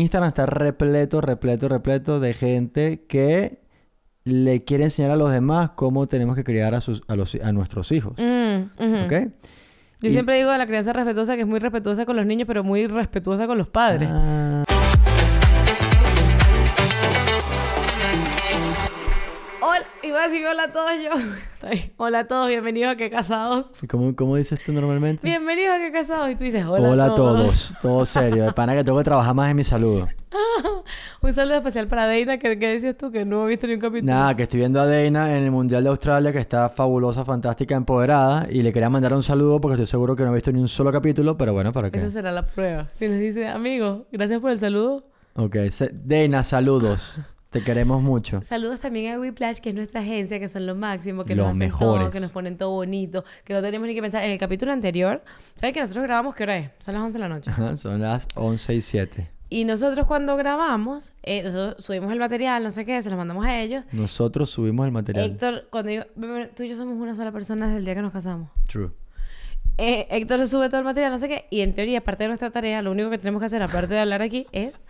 [0.00, 3.60] Instagram está repleto, repleto, repleto de gente que
[4.24, 7.52] le quiere enseñar a los demás cómo tenemos que criar a, sus, a, los, a
[7.52, 8.14] nuestros hijos.
[8.18, 8.70] Mm.
[10.00, 12.46] Yo Y- siempre digo de la crianza respetuosa que es muy respetuosa con los niños,
[12.46, 14.08] pero muy respetuosa con los padres.
[14.12, 14.55] Ah,
[20.26, 21.80] Hola, a decir hola a todos yo.
[21.98, 23.66] Hola a todos, bienvenidos a Que Casados.
[23.88, 25.24] ¿cómo, ¿Cómo dices tú normalmente?
[25.24, 26.30] Bienvenidos a Que Casados.
[26.30, 27.74] Y tú dices hola, Hola, a todos.
[27.82, 28.42] Todo serio.
[28.44, 30.08] De pana que tengo que trabajar más en mi saludo.
[31.22, 33.80] Un saludo especial para Deina, que, que decías tú que no he visto ni un
[33.80, 34.12] capítulo.
[34.12, 37.76] Nada, que estoy viendo a Deina en el Mundial de Australia, que está fabulosa, fantástica,
[37.76, 38.48] empoderada.
[38.50, 40.68] Y le quería mandar un saludo porque estoy seguro que no he visto ni un
[40.68, 41.98] solo capítulo, pero bueno, ¿para qué?
[41.98, 42.88] Esa será la prueba.
[42.94, 45.04] Si nos dice, amigo, gracias por el saludo.
[45.36, 45.54] Ok,
[45.92, 47.20] Deina, saludos.
[47.50, 48.42] Te queremos mucho.
[48.42, 51.50] Saludos también a Whiplash, que es nuestra agencia, que son lo máximo, que Los nos
[51.52, 52.02] hacen mejores.
[52.04, 54.24] todo, que nos ponen todo bonito, que no tenemos ni que pensar.
[54.24, 55.22] En el capítulo anterior,
[55.54, 56.70] ¿sabes que nosotros grabamos qué hora es?
[56.80, 57.50] Son las 11 de la noche.
[57.50, 59.30] Ajá, Son las 11 y 7.
[59.48, 63.46] Y nosotros cuando grabamos, eh, nosotros subimos el material, no sé qué, se lo mandamos
[63.46, 63.84] a ellos.
[63.92, 65.30] Nosotros subimos el material.
[65.30, 68.02] Héctor, cuando digo, "Bebé, tú y yo somos una sola persona desde el día que
[68.02, 68.50] nos casamos.
[68.66, 68.90] True.
[69.78, 72.50] Eh, Héctor sube todo el material, no sé qué, y en teoría, parte de nuestra
[72.50, 74.82] tarea, lo único que tenemos que hacer, aparte de hablar aquí, es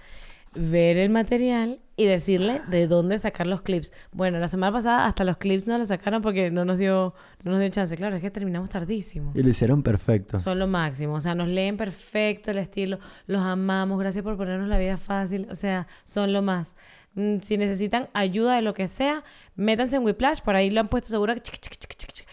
[0.57, 3.93] ver el material y decirle de dónde sacar los clips.
[4.13, 7.53] Bueno, la semana pasada hasta los clips no los sacaron porque no nos dio, no
[7.53, 7.97] nos dio chance.
[7.97, 9.33] Claro, es que terminamos tardísimo.
[9.35, 10.39] Y lo hicieron perfecto.
[10.39, 14.69] Son lo máximo, o sea, nos leen perfecto el estilo, los amamos, gracias por ponernos
[14.69, 16.77] la vida fácil, o sea, son lo más.
[17.15, 20.89] Mm, Si necesitan ayuda de lo que sea, métanse en Whiplash, por ahí lo han
[20.89, 21.33] puesto seguro.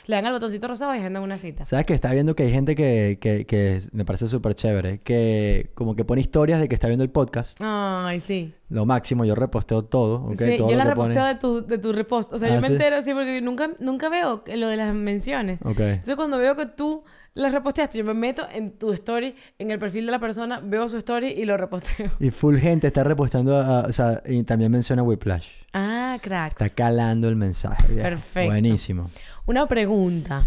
[0.06, 1.66] Le dan al botoncito rosado y agendan una cita.
[1.66, 5.00] ¿Sabes que está viendo que hay gente que, que, que me parece súper chévere?
[5.00, 7.58] Que como que pone historias de que está viendo el podcast.
[7.62, 8.54] Ay, sí.
[8.70, 10.36] Lo máximo, yo reposteo todo, ¿ok?
[10.38, 11.14] Sí, todo yo lo la que pone.
[11.14, 12.34] reposteo de tu, de tu repost.
[12.34, 12.74] O sea, Ah, yo me ¿sí?
[12.74, 15.60] entero así porque nunca, nunca veo lo de las menciones.
[15.64, 15.80] Ok.
[15.80, 17.04] Entonces, cuando veo que tú
[17.36, 20.88] las reposteaste, yo me meto en tu story, en el perfil de la persona, veo
[20.90, 22.12] su story y lo reposteo.
[22.20, 25.48] Y full gente está reposteando, a- o sea, y también menciona Whiplash.
[25.74, 26.62] Ah, cracks.
[26.62, 27.88] Está calando el mensaje.
[27.96, 28.50] Perfecto.
[28.52, 29.10] Buenísimo.
[29.46, 30.46] Una pregunta.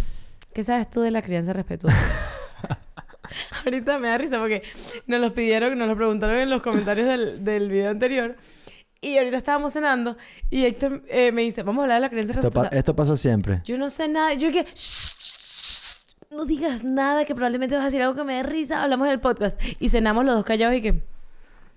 [0.54, 1.96] ¿Qué sabes tú de la crianza respetuosa?
[3.64, 4.62] Ahorita me da risa porque
[5.06, 8.36] nos los pidieron, nos lo preguntaron en los comentarios del, del video anterior.
[9.00, 10.16] Y ahorita estábamos cenando
[10.50, 12.78] y Héctor eh, me dice, vamos a hablar de la crianza Esto, pa- respetuosa.
[12.78, 13.60] esto pasa siempre.
[13.64, 14.32] Yo no sé nada.
[14.34, 14.62] Yo que...
[14.62, 15.96] "Shh, shh, shh,
[16.30, 18.82] No digas nada, que probablemente vas a decir algo que me dé risa.
[18.82, 19.60] Hablamos del podcast.
[19.78, 21.02] Y cenamos los dos callados y que...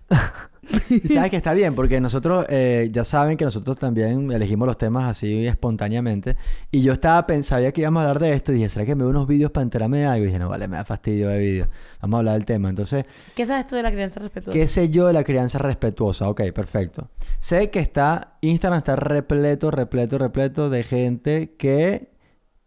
[0.89, 4.77] Y sabes que está bien, porque nosotros, eh, ya saben que nosotros también elegimos los
[4.77, 6.35] temas así espontáneamente.
[6.71, 9.03] Y yo estaba pensando, que íbamos a hablar de esto, y dije, ¿será que me
[9.03, 10.23] veo unos vídeos para enterarme de algo?
[10.23, 11.67] Y dije, no, vale, me da fastidio de vídeos.
[12.01, 12.69] Vamos a hablar del tema.
[12.69, 13.05] Entonces,
[13.35, 14.59] ¿Qué sabes tú de la crianza respetuosa?
[14.59, 16.29] ¿qué sé yo de la crianza respetuosa?
[16.29, 17.09] Ok, perfecto.
[17.39, 22.09] Sé que está, Instagram está repleto, repleto, repleto de gente que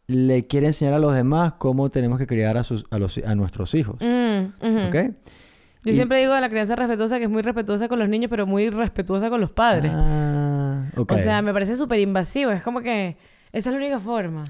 [0.06, 3.34] le quiere enseñar a los demás cómo tenemos que criar a, sus, a, los, a
[3.34, 3.96] nuestros hijos.
[4.00, 4.88] Mm.
[4.88, 4.96] ¿Ok?
[5.84, 8.28] Yo Y- siempre digo de la crianza respetuosa que es muy respetuosa con los niños,
[8.30, 9.92] pero muy respetuosa con los padres.
[9.94, 11.12] Ah, ok.
[11.12, 12.50] O sea, me parece súper invasivo.
[12.52, 13.16] Es como que
[13.52, 14.44] esa es la única forma.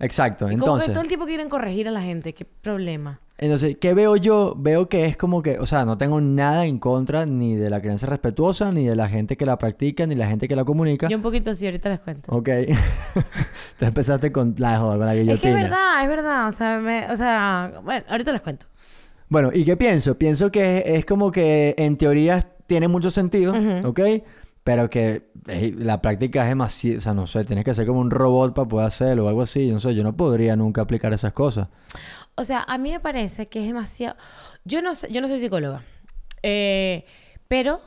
[0.00, 0.46] Exacto.
[0.46, 2.32] Y como que Entonces, todo el tiempo quieren corregir a la gente.
[2.32, 3.20] ¿Qué problema?
[3.40, 4.54] entonces, ¿qué veo yo?
[4.58, 7.80] Veo que es como que, o sea, no tengo nada en contra ni de la
[7.80, 11.06] crianza respetuosa, ni de la gente que la practica, ni la gente que la comunica.
[11.08, 12.34] Yo un poquito sí, ahorita les cuento.
[12.34, 12.48] Ok.
[13.78, 15.54] Te empezaste con la joda, con la Es que es guillotina.
[15.62, 16.48] verdad, es verdad.
[16.48, 18.66] O sea, me- o sea, bueno, ahorita les cuento.
[19.28, 20.16] Bueno, ¿y qué pienso?
[20.18, 23.88] Pienso que es como que en teoría tiene mucho sentido, Ujú.
[23.88, 24.00] ¿ok?
[24.64, 28.00] Pero que eh, la práctica es demasiado, o sea, no sé, tienes que ser como
[28.00, 31.12] un robot para poder hacerlo o algo así, no sé, yo no podría nunca aplicar
[31.12, 31.68] esas cosas.
[32.34, 34.16] O sea, a mí me parece que es demasiado.
[34.64, 35.82] Yo no sé, yo no soy psicóloga.
[36.42, 37.04] Eh,
[37.48, 37.80] pero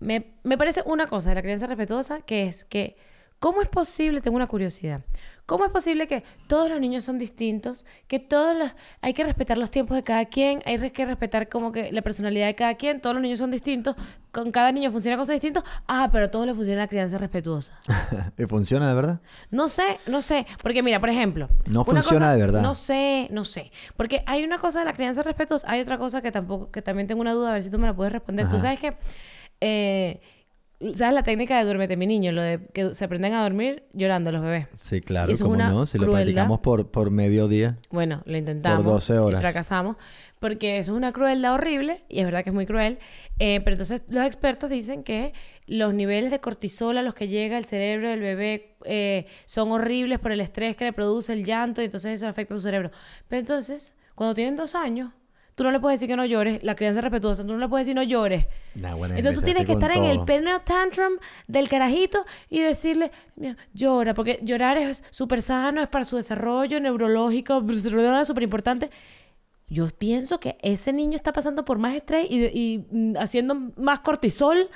[0.00, 2.96] me, me parece una cosa de la crianza respetuosa que es que,
[3.38, 4.20] ¿cómo es posible?
[4.20, 5.02] Tengo una curiosidad.
[5.44, 7.84] ¿Cómo es posible que todos los niños son distintos?
[8.06, 8.70] Que todos los,
[9.00, 12.46] hay que respetar los tiempos de cada quien, hay que respetar como que la personalidad
[12.46, 13.96] de cada quien, todos los niños son distintos,
[14.30, 15.64] con cada niño funciona cosas distintas.
[15.88, 17.72] Ah, pero a todos les funciona la crianza respetuosa.
[18.38, 19.20] ¿Y funciona de verdad?
[19.50, 20.46] No sé, no sé.
[20.62, 21.48] Porque mira, por ejemplo.
[21.66, 22.62] No funciona cosa- de verdad.
[22.62, 23.72] No sé, no sé.
[23.96, 27.06] Porque hay una cosa de la crianza respetuosa, hay otra cosa que tampoco, que también
[27.08, 28.48] tengo una duda, a ver si tú me la puedes responder.
[28.48, 28.94] Tú sabes que.
[29.60, 30.20] eh,
[30.94, 32.32] ¿Sabes la técnica de duérmete, mi niño?
[32.32, 34.66] Lo de que se aprenden a dormir llorando los bebés.
[34.74, 37.78] Sí, claro, Y eso es cómo una no, si lo practicamos por, por mediodía.
[37.90, 38.82] Bueno, lo intentamos.
[38.82, 39.40] Por 12 horas.
[39.40, 39.96] Y fracasamos.
[40.40, 42.98] Porque eso es una crueldad horrible, y es verdad que es muy cruel.
[43.38, 45.32] eh, pero entonces los expertos dicen que
[45.66, 50.18] los niveles de cortisol a los que llega el cerebro del bebé eh, son horribles
[50.18, 52.90] por el estrés que le produce el llanto, y entonces eso afecta a su cerebro.
[53.28, 55.12] Pero entonces, cuando tienen dos años,
[55.62, 57.86] tú no le puedes decir que no llores, la crianza respetuosa, tú no le puedes
[57.86, 58.46] decir no llores.
[58.74, 61.12] Nah, bueno, Entonces tú tienes que estar en el peneo tantrum
[61.46, 66.80] del carajito y decirle, "Mira, llora, porque llorar es súper sano, es para su desarrollo
[66.80, 68.90] neurológico, es súper importante.
[69.68, 74.00] yo pienso que ese niño está pasando por más estrés y, y, mm, haciendo más
[74.00, 74.68] cortisol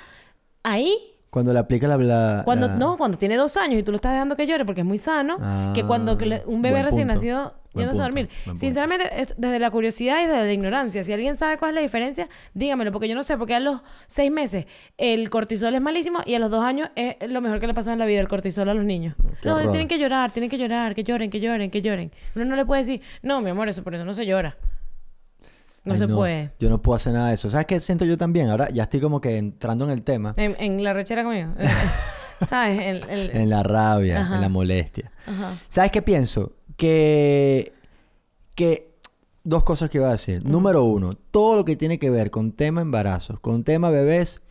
[0.63, 0.97] ahí.
[1.29, 1.97] Cuando le aplica la...
[1.97, 4.65] la- Cuando, la- no, cuando tiene dos años y tú lo estás dejando que llore
[4.65, 5.37] porque es muy sano,
[5.75, 7.13] que cuando le- un bebé recién punto.
[7.15, 8.29] nacido yéndose a dormir.
[8.55, 11.81] Sinceramente, es- desde la curiosidad y desde la ignorancia, si alguien sabe cuál es la
[11.81, 14.65] diferencia, dígamelo, porque yo no sé, porque a los seis meses
[14.97, 17.93] el cortisol es malísimo y a los dos años es lo mejor que le pasa
[17.93, 19.15] en la vida, el cortisol a los niños.
[19.41, 19.71] Qué no, horror.
[19.71, 22.11] tienen que llorar, tienen que llorar, que lloren, que lloren, que lloren.
[22.35, 24.57] Uno no le puede decir, no, mi amor, eso por eso no se llora.
[25.83, 26.51] No Ay, se puede.
[26.59, 27.49] Yo no puedo hacer nada de eso.
[27.49, 28.49] ¿Sabes qué siento yo también?
[28.49, 30.33] Ahora ya estoy como que entrando en el tema.
[30.35, 31.53] En, en la rechera conmigo.
[32.49, 32.79] ¿Sabes?
[32.85, 34.35] El, el- En la rabia, Ajá.
[34.35, 35.11] en la molestia.
[35.25, 35.53] Ajá.
[35.69, 36.51] ¿Sabes qué pienso?
[36.77, 37.73] Que...
[38.55, 38.95] Que...
[39.43, 40.45] Dos cosas que iba a decir.
[40.45, 44.41] Número uno, todo lo que tiene que ver con tema embarazos, con tema bebés,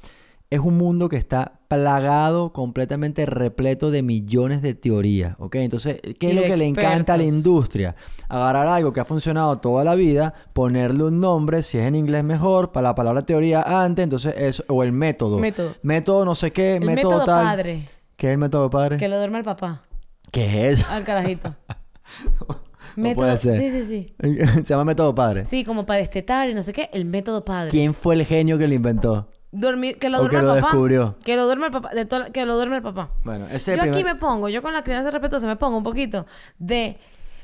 [0.48, 5.56] es un mundo que está plagado, completamente repleto de millones de teorías, ¿ok?
[5.56, 7.96] Entonces, ¿qué es lo que le encanta a la industria?
[8.28, 12.22] Agarrar algo que ha funcionado toda la vida, ponerle un nombre, si es en inglés
[12.22, 15.38] mejor, para la palabra teoría antes, entonces eso, o el método.
[15.38, 15.74] Método.
[15.82, 17.44] Método no sé qué, El método, método tal.
[17.44, 17.84] padre.
[18.16, 18.96] ¿Qué es el método padre?
[18.98, 19.82] Que lo duerma el papá.
[20.30, 20.92] ¿Qué es eso?
[20.92, 21.54] Al carajito.
[22.96, 23.54] No puede ser.
[23.56, 24.14] Sí, sí, sí.
[24.54, 25.44] Se llama método padre.
[25.44, 27.68] Sí, como para destetar y no sé qué, el método padre.
[27.70, 29.30] ¿Quién fue el genio que lo inventó?
[29.50, 30.72] Dormir, que lo ¿O duerma que lo el papá.
[30.72, 31.16] descubrió?
[31.24, 31.90] Que lo duerma el papá.
[31.90, 33.10] De toda que lo duerma el papá.
[33.24, 35.84] Bueno, ese es Yo aquí me pongo, yo con la crianza respetuosa me pongo un
[35.84, 36.26] poquito
[36.58, 36.98] de...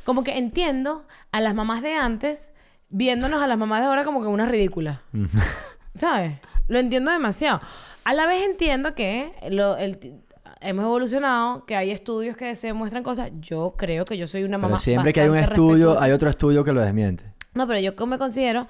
[0.05, 2.51] Como que entiendo a las mamás de antes
[2.89, 5.01] viéndonos a las mamás de ahora como que unas ridículas.
[5.95, 6.39] ¿Sabes?
[6.69, 7.61] Lo entiendo demasiado.
[8.05, 10.22] A la vez entiendo que lo- el
[10.63, 13.31] hemos evolucionado, que hay estudios que se muestran cosas.
[13.41, 16.05] Yo creo que yo soy una mamá Pero siempre que hay un estudio, respetuosa.
[16.05, 17.33] hay otro estudio que lo desmiente.
[17.55, 18.67] No, pero yo me considero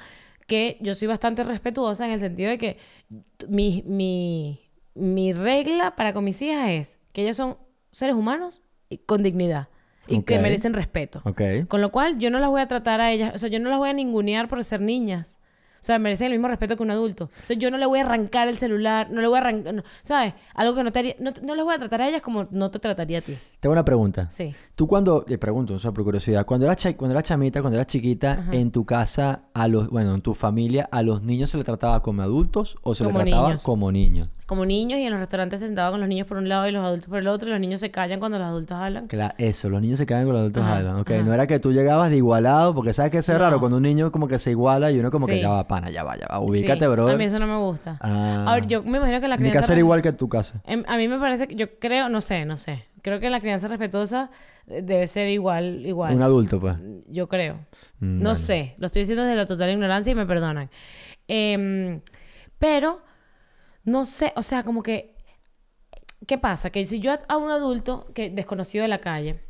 [0.46, 2.78] que yo soy bastante respetuosa en el sentido de que
[3.48, 4.60] mi, mi,
[4.94, 7.56] mi regla para con mis hijas es que ellas son
[7.92, 9.68] seres humanos y con dignidad
[10.06, 11.22] y que merecen respeto.
[11.24, 11.42] Ok.
[11.68, 13.70] Con lo cual yo no las voy a tratar a ellas, o sea, yo no
[13.70, 15.38] las voy a ningunear por ser niñas.
[15.82, 17.24] O sea, merecen el mismo respeto que un adulto.
[17.24, 19.74] O sea, yo no le voy a arrancar el celular, no le voy a arrancar,
[19.74, 20.32] no- ¿sabes?
[20.54, 22.70] Algo que no te haría, no, no les voy a tratar a ellas como no
[22.70, 23.34] te trataría a ti.
[23.58, 24.30] Tengo una pregunta.
[24.30, 24.54] Sí.
[24.76, 27.88] Tú cuando, le pregunto, o sea, por curiosidad, cuando eras, cuando eras chamita, cuando eras
[27.88, 31.66] chiquita, en tu casa, a los, bueno, en tu familia, ¿a los niños se les
[31.66, 33.62] trataba como adultos o se les Como trataba niños.
[33.64, 34.28] como niños?
[34.52, 36.72] Como niños y en los restaurantes se sentaban con los niños por un lado y
[36.72, 39.06] los adultos por el otro y los niños se callan cuando los adultos hablan.
[39.06, 41.10] Claro, eso, los niños se quedan con los adultos Ajá, hablan, ok.
[41.10, 41.22] ajá.
[41.22, 43.38] No era que tú llegabas de igualado, porque sabes que es No.
[43.38, 45.88] raro, cuando un niño como que se iguala y uno como que ya va, pana,
[45.88, 47.08] ya va, ya va, ubícate, Sí, bro.
[47.08, 47.96] A mí eso no me gusta.
[48.02, 48.44] Ah.
[48.46, 49.60] A ver, yo me imagino que la Mi crianza...
[49.60, 50.60] casa era igual que en tu casa.
[50.66, 52.84] Em, A mí me parece que yo creo, no sé, no sé.
[53.00, 54.30] Creo que la crianza respetuosa
[54.66, 56.14] eh, debe ser igual, igual.
[56.14, 56.76] Un adulto, pues.
[57.08, 57.54] Yo creo.
[58.00, 58.34] Mm, No bueno.
[58.34, 58.74] sé.
[58.76, 60.68] Lo estoy diciendo desde la total ignorancia y me perdonan.
[61.26, 62.02] Em,
[62.58, 63.00] pero,
[63.84, 65.14] no sé, o sea, como que...
[66.26, 66.70] ¿Qué pasa?
[66.70, 69.40] Que si yo a- un adulto que desconocido de la calle,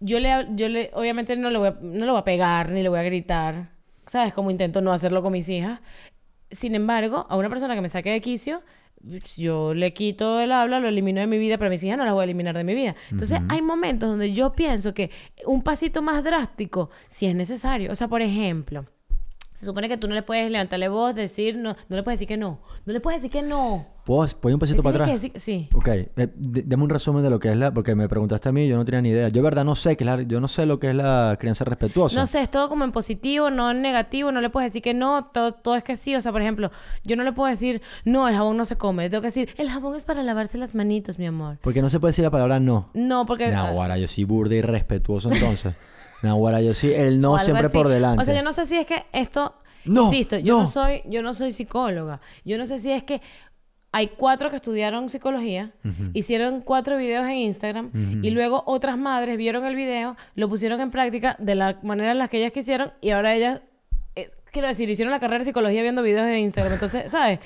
[0.00, 2.82] yo le, yo le, obviamente no le voy a, no le voy a pegar ni
[2.82, 3.70] le voy a gritar,
[4.06, 4.34] ¿sabes?
[4.34, 5.80] Como intento no hacerlo con mis hijas.
[6.50, 8.62] Sin embargo, a una persona que me saque de quicio,
[9.36, 12.04] yo le quito el habla, lo elimino de mi vida, pero a mis hijas no
[12.04, 12.94] las voy a eliminar de mi vida.
[13.10, 15.10] Entonces, hay momentos donde yo pienso que
[15.46, 17.90] un pasito más drástico, si es necesario.
[17.90, 18.84] O sea, por ejemplo,
[19.62, 22.26] se supone que tú no le puedes levantarle voz, decir, no, no le puedes decir
[22.26, 22.58] que no.
[22.84, 23.86] No le puedes decir que no.
[24.04, 25.08] ¿Puedo, ¿puedo ir un pasito para atrás?
[25.08, 25.68] que decir- sí.
[25.72, 27.72] Ok, eh, dame un resumen de lo que es la...
[27.72, 29.28] Porque me preguntaste a mí, yo no tenía ni idea.
[29.28, 30.20] Yo, verdad, no sé qué es la...
[30.22, 32.18] Yo no sé lo que es la crianza respetuosa.
[32.18, 34.94] No sé, es todo como en positivo, no en negativo, no le puedes decir que
[34.94, 36.16] no, todo, todo es que sí.
[36.16, 36.72] O sea, por ejemplo,
[37.04, 39.04] yo no le puedo decir, no, el jabón no se come.
[39.04, 41.58] Le tengo que decir, el jabón es para lavarse las manitos, mi amor.
[41.60, 42.90] Porque no se puede decir la palabra no.
[42.94, 43.50] No, porque...
[43.50, 45.74] Nahuara, yo sí burda y respetuoso entonces.
[46.22, 47.76] Nahuara, yo sí, el no siempre así.
[47.76, 48.22] por delante.
[48.22, 49.54] O sea, yo no sé si es que esto...
[49.84, 50.60] No, Insisto, yo no.
[50.60, 50.66] no.
[50.66, 52.20] soy, yo no soy psicóloga.
[52.44, 53.20] Yo no sé si es que
[53.90, 55.72] hay cuatro que estudiaron psicología,
[56.14, 57.90] hicieron cuatro videos en Instagram
[58.22, 62.18] y luego otras madres vieron el video, lo pusieron en práctica de la manera en
[62.18, 63.60] la que ellas quisieron y ahora ellas,
[64.16, 66.74] eh, quiero decir, hicieron la carrera de psicología viendo videos en Instagram.
[66.74, 67.40] Entonces, ¿sabes?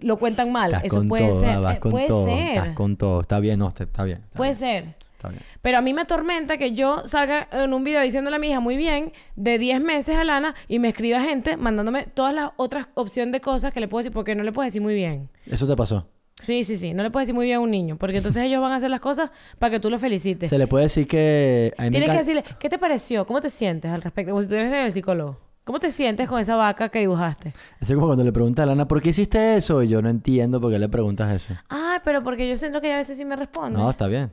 [0.00, 0.72] Lo cuentan mal.
[0.74, 1.60] Estás Eso con puede todo, ser.
[1.60, 2.48] vas Eh, con puede todo, ser.
[2.58, 3.20] Estás con todo.
[3.22, 4.18] Está bien, no, está está bien.
[4.24, 5.05] está Puede bien, ser.
[5.26, 5.42] Está bien.
[5.62, 8.60] Pero a mí me atormenta que yo salga en un video diciéndole a mi hija
[8.60, 12.88] muy bien de 10 meses a Lana y me escriba gente mandándome todas las otras
[12.94, 15.28] opciones de cosas que le puedo decir porque no le puedo decir muy bien.
[15.46, 16.08] Eso te pasó.
[16.40, 16.92] Sí, sí, sí.
[16.92, 18.90] No le puedes decir muy bien a un niño porque entonces ellos van a hacer
[18.90, 20.50] las cosas para que tú lo felicites.
[20.50, 21.72] Se le puede decir que...
[21.78, 23.26] Tienes que decirle, ¿qué te pareció?
[23.26, 24.32] ¿Cómo te sientes al respecto?
[24.32, 25.38] Como si tú eres el psicólogo.
[25.64, 27.52] ¿Cómo te sientes con esa vaca que dibujaste?
[27.80, 29.82] Es como cuando le preguntas a Lana, ¿por qué hiciste eso?
[29.82, 31.54] Y yo no entiendo por qué le preguntas eso.
[31.68, 33.76] Ah, pero porque yo siento que ella a veces sí me responde.
[33.76, 34.30] No, está bien.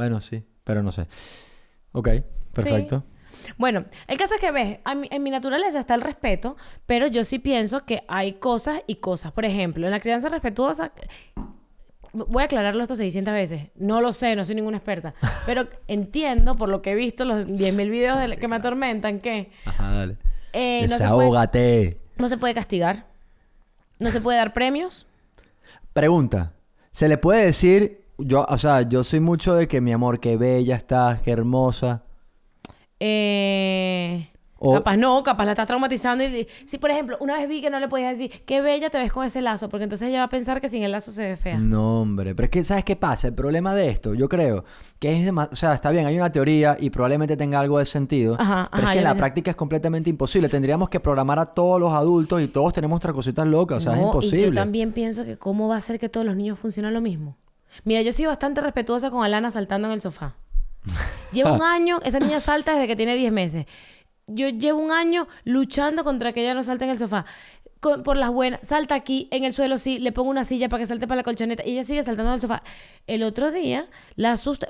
[0.00, 1.06] Bueno, sí, pero no sé.
[1.92, 2.08] Ok,
[2.54, 3.04] perfecto.
[3.58, 7.22] Bueno, el caso es que ves, a en mi naturaleza está el respeto, pero yo
[7.22, 9.32] sí pienso que hay cosas y cosas.
[9.32, 10.92] Por ejemplo, en la crianza respetuosa,
[12.14, 13.68] voy a aclararlo esto 600 veces.
[13.74, 15.12] No lo sé, no soy ninguna experta,
[15.44, 19.50] pero entiendo por lo que he visto, los 10.000 videos de- que me atormentan, que
[19.66, 20.16] Ajá, dale.
[20.54, 22.00] Eh, no, se puede, Desahógate.
[22.16, 23.04] no se puede castigar.
[23.98, 25.04] No se puede dar premios.
[25.92, 26.54] Pregunta.
[26.90, 30.36] ¿Se le puede decir, yo, o sea, yo soy mucho de que mi amor, qué
[30.36, 32.02] bella estás, qué hermosa?
[32.98, 34.26] Eh,
[34.62, 36.22] O- Capaz no, capaz la estás traumatizando.
[36.22, 38.98] Y, si, por ejemplo, una vez vi que no le podías decir, qué bella te
[38.98, 41.22] ves con ese lazo, porque entonces ella va a pensar que sin el lazo se
[41.28, 41.56] ve fea.
[41.56, 42.34] No, hombre.
[42.34, 43.28] Pero es que, ¿sabes qué pasa?
[43.28, 44.66] El problema de esto, yo creo
[44.98, 45.54] que es demasiado...
[45.54, 48.36] O sea, está bien, hay una teoría y probablemente tenga algo de sentido.
[48.38, 49.18] Ajá, pero ajá, es que en la sé.
[49.18, 50.50] práctica es completamente imposible.
[50.50, 53.78] Tendríamos que programar a todos los adultos y todos tenemos nuestras cositas locas.
[53.78, 54.42] O sea, es imposible.
[54.42, 57.00] Y yo también pienso que cómo va a ser que todos los niños funcionen lo
[57.00, 57.38] mismo.
[57.84, 60.34] Mira, yo soy bastante respetuosa con Alana saltando en el sofá.
[61.32, 63.66] Llevo un año, esa niña salta desde que tiene 10 meses.
[64.26, 67.24] Yo llevo un año luchando contra que ella no salte en el sofá.
[67.80, 70.80] Con- por las buenas, salta aquí, en el suelo sí, le pongo una silla para
[70.82, 72.62] que salte para la colchoneta y ella sigue saltando en el sofá.
[73.06, 74.68] El otro día la asusté,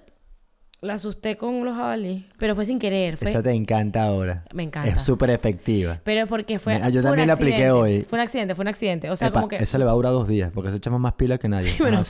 [0.82, 3.16] la asusté con los jabalíes, pero fue sin querer.
[3.16, 4.44] Fue, Esa te encanta ahora.
[4.54, 4.88] Me encanta.
[4.88, 6.00] Es súper efectiva.
[6.04, 6.74] Pero porque fue.
[6.74, 8.02] Mira, yo fue un también la apliqué hoy.
[8.02, 9.10] Fue un accidente, fue un accidente.
[9.10, 9.56] O sea, Epa, como que.
[9.56, 11.70] Esa le va a durar dos días porque se echa más pilas que nadie.
[11.78, 12.02] Bueno,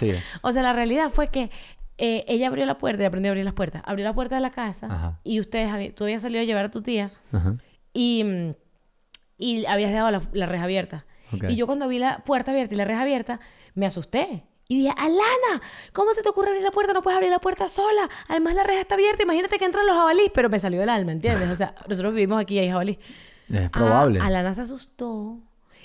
[0.43, 1.51] o sea, la realidad fue que
[1.99, 3.83] eh, ella abrió la puerta y aprendió a abrir las puertas.
[3.85, 5.21] Abrió la puerta de la casa Ajá.
[5.25, 7.57] y ustedes, tú habías salido a llevar a tu tía Ajá.
[7.93, 8.25] y,
[9.37, 11.07] y habías dejado la, la reja abierta.
[11.49, 13.41] Y yo cuando vi la puerta abierta y la reja abierta,
[13.75, 14.45] me asusté.
[14.71, 15.61] Y dije, Alana,
[15.93, 16.93] ¿cómo se te ocurre abrir la puerta?
[16.93, 18.09] No puedes abrir la puerta sola.
[18.29, 19.25] Además, la reja está abierta.
[19.25, 20.31] Imagínate que entran los jabalíes.
[20.33, 21.51] Pero me salió del alma, ¿entiendes?
[21.51, 22.99] O sea, nosotros vivimos aquí y hay jabalíes.
[23.53, 24.21] Es probable.
[24.23, 25.39] Ah, Alana se asustó.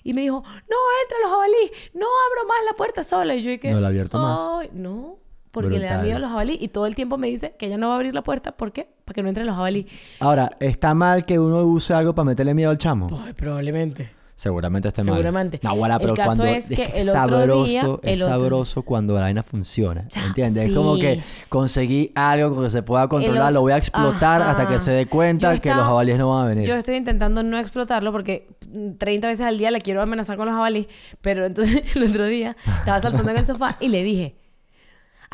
[0.03, 1.71] Y me dijo, no, entra los jabalíes.
[1.95, 3.33] No abro más la puerta sola.
[3.33, 4.39] Y yo dije, No la he abierto más.
[4.61, 5.17] "Ay, No,
[5.49, 6.61] porque le da miedo a los jabalíes.
[6.61, 8.55] Y todo el tiempo me dice que ella no va a abrir la puerta.
[8.55, 8.87] ¿Por qué?
[9.03, 9.87] Para que no entren los jabalíes.
[10.19, 13.07] Ahora, ¿está mal que uno use algo para meterle miedo al chamo?
[13.25, 14.11] Ay, probablemente.
[14.37, 15.13] Seguramente está mal.
[15.15, 15.59] Seguramente.
[15.63, 18.81] No, El pero caso cuando es que el otro sabroso, día- es el otro- sabroso
[18.83, 20.05] cuando la vaina funciona.
[20.09, 20.67] Ya, ¿Entiendes?
[20.69, 24.41] Es como que conseguí algo que se pueda controlar, El lo voy a otro- explotar
[24.41, 26.67] hasta que se dé cuenta que los jabalíes no van a venir.
[26.67, 30.47] Yo estoy intentando no explotarlo porque mm, 30 veces al día le quiero amenazar con
[30.47, 30.87] los jabalíes.
[31.21, 34.35] Pero entonces el otro día estaba saltando en el sofá y le dije,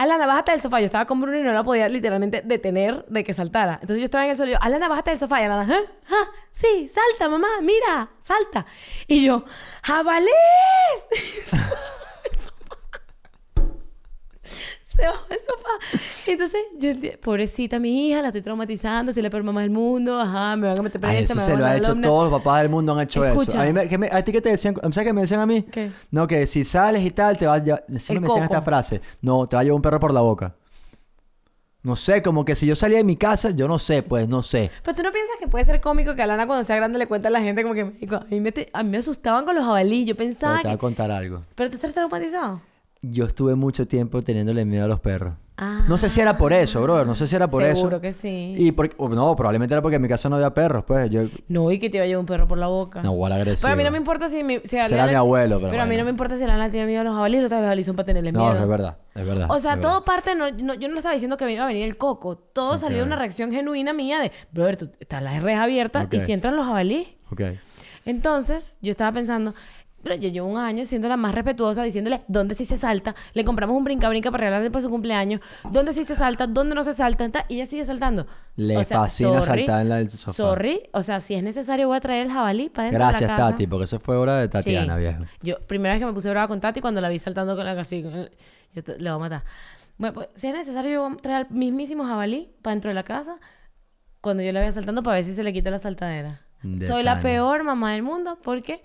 [0.02, 0.80] Alana, bájate del sofá.
[0.80, 3.74] Yo estaba con Bruno y no la podía literalmente detener de que saltara.
[3.74, 5.40] Entonces yo estaba en el suelo y yo, Alana, bájate del sofá.
[5.42, 5.92] Y Alana, ¿ah?
[6.10, 6.28] ¿Ah?
[6.52, 8.66] Sí, salta, mamá, mira, salta.
[9.06, 9.46] Y yo,
[9.84, 10.32] ¡jabalés!
[14.96, 16.02] Se bajó del sofá.
[16.28, 16.90] Entonces, yo
[17.22, 20.78] pobrecita mi hija, la estoy traumatizando, soy la peor mamá del mundo, ajá, me van
[20.78, 23.00] a meter presa, eso me se lo ha hecho todos los papás del mundo han
[23.00, 23.58] hecho eso.
[23.58, 24.76] A, mí me- que me- ¿A ti qué te decían?
[24.76, 25.62] ¿Sabes qué me decían a mí?
[25.64, 25.92] ¿Qué?
[26.12, 27.86] No, que si sales y tal, te va a llevar...
[28.00, 29.02] Siempre me decían esta frase.
[29.22, 30.56] No, te va a llevar un perro por la boca.
[31.84, 34.44] No sé, como que si yo salía de mi casa, yo no sé, pues, no
[34.44, 34.70] sé.
[34.84, 37.28] Pero tú no piensas que puede ser cómico que Alana cuando sea grande le cuente
[37.28, 39.56] a la gente como que "Marico, a mí me, te- a mí me asustaban con
[39.56, 40.08] los jabalíes.
[40.08, 40.80] Yo Pero pensaba te voy a que...
[40.80, 41.42] contar algo.
[41.56, 42.62] Pero tú estás traumatizado.
[43.04, 45.34] Yo estuve mucho tiempo teniéndole miedo a los perros.
[45.58, 45.86] Ah.
[45.88, 47.06] No sé si era por eso, brother.
[47.06, 47.76] No sé si era por eso.
[47.78, 48.54] Seguro que sí.
[48.58, 51.10] Y por- o no, probablemente era porque en mi casa no había perros, pues.
[51.12, 51.24] Yo...
[51.48, 53.02] No, y que te iba a llevar un perro por la boca.
[53.04, 53.62] No, igual agresivo.
[53.68, 54.60] Pero a mí no me importa si mi...
[54.64, 57.04] Si Será mi abuelo, pero a mí no me importa si Alana tiene miedo a
[57.04, 58.54] los jabalíes, los jabalíes son para tenerle miedo.
[58.54, 58.98] No, es verdad.
[59.14, 59.48] Es verdad.
[59.52, 60.06] O sea, todo verdad.
[60.06, 62.38] parte, no, no- yo no estaba diciendo que me iba a venir el coco.
[62.38, 66.20] Todo salió de una reacción genuina mía de, brother, tú, están las rejas abiertas y
[66.20, 67.08] si entran los jabalíes.
[67.32, 67.42] Ok.
[68.06, 69.54] Entonces, yo estaba pensando,
[70.04, 73.16] pero yo llevo un año siendo la más respetuosa, diciéndole dónde sí se salta.
[73.34, 75.42] Le compramos un brinca-brinca para regalarle para su cumpleaños.
[75.72, 76.48] ¿Dónde sí se salta?
[76.48, 77.28] ¿Dónde no se salta?
[77.30, 78.26] ta, Y ella sigue saltando.
[78.56, 80.34] Le O sea, fascina sorry, saltar en la del sofá.
[80.34, 80.84] Sorry.
[80.94, 83.36] O sea, si es necesario, voy a traer el jabalí para dentro Gracias, de la
[83.36, 83.50] casa.
[83.52, 85.00] Tati, porque eso fue obra de Tatiana, Sí.
[85.02, 85.24] viejo.
[85.42, 87.72] Yo, primera vez que me puse brava con Tati cuando la vi saltando con la
[87.72, 88.32] así, el-
[88.74, 89.44] yo te- le voy a matar.
[89.98, 92.96] Bueno, pues, si es necesario, yo voy a traer al mismísimo jabalí para dentro de
[92.96, 93.36] la casa
[94.20, 96.42] cuando yo la vea saltando para ver si se le quita la saltadera.
[96.64, 98.84] De Soy la peor mamá del mundo porque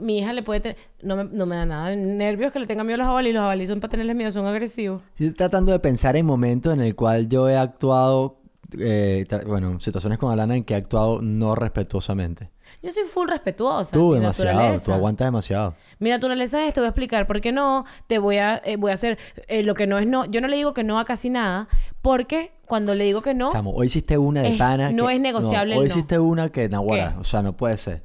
[0.00, 0.76] mi hija le puede tener...
[1.02, 3.34] No me, no me da nada de nervios que le tenga miedo a los jabalíes.
[3.34, 5.02] Los jabalíes son para tenerles miedo, son agresivos.
[5.12, 8.40] Estoy tratando de pensar en momentos en el cual yo he actuado,
[8.78, 12.50] eh, bueno, situaciones con Alana en que he actuado no respetuosamente.
[12.82, 13.92] Yo soy full respetuosa.
[13.92, 14.94] tú mi demasiado, tú naturaleza.
[14.94, 15.74] aguantas demasiado.
[15.98, 18.90] Mi naturaleza es, te voy a explicar por qué no, te voy a, eh, voy
[18.90, 20.24] a hacer eh, lo que no es no.
[20.26, 21.68] Yo no le digo que no a casi nada,
[22.02, 24.90] porque cuando le digo que no, Chamo, hoy hiciste una de Es- pana.
[24.90, 25.94] no que- es negociable el hoy no.
[25.94, 28.02] hiciste una que, naguará, o sea, no puede ser.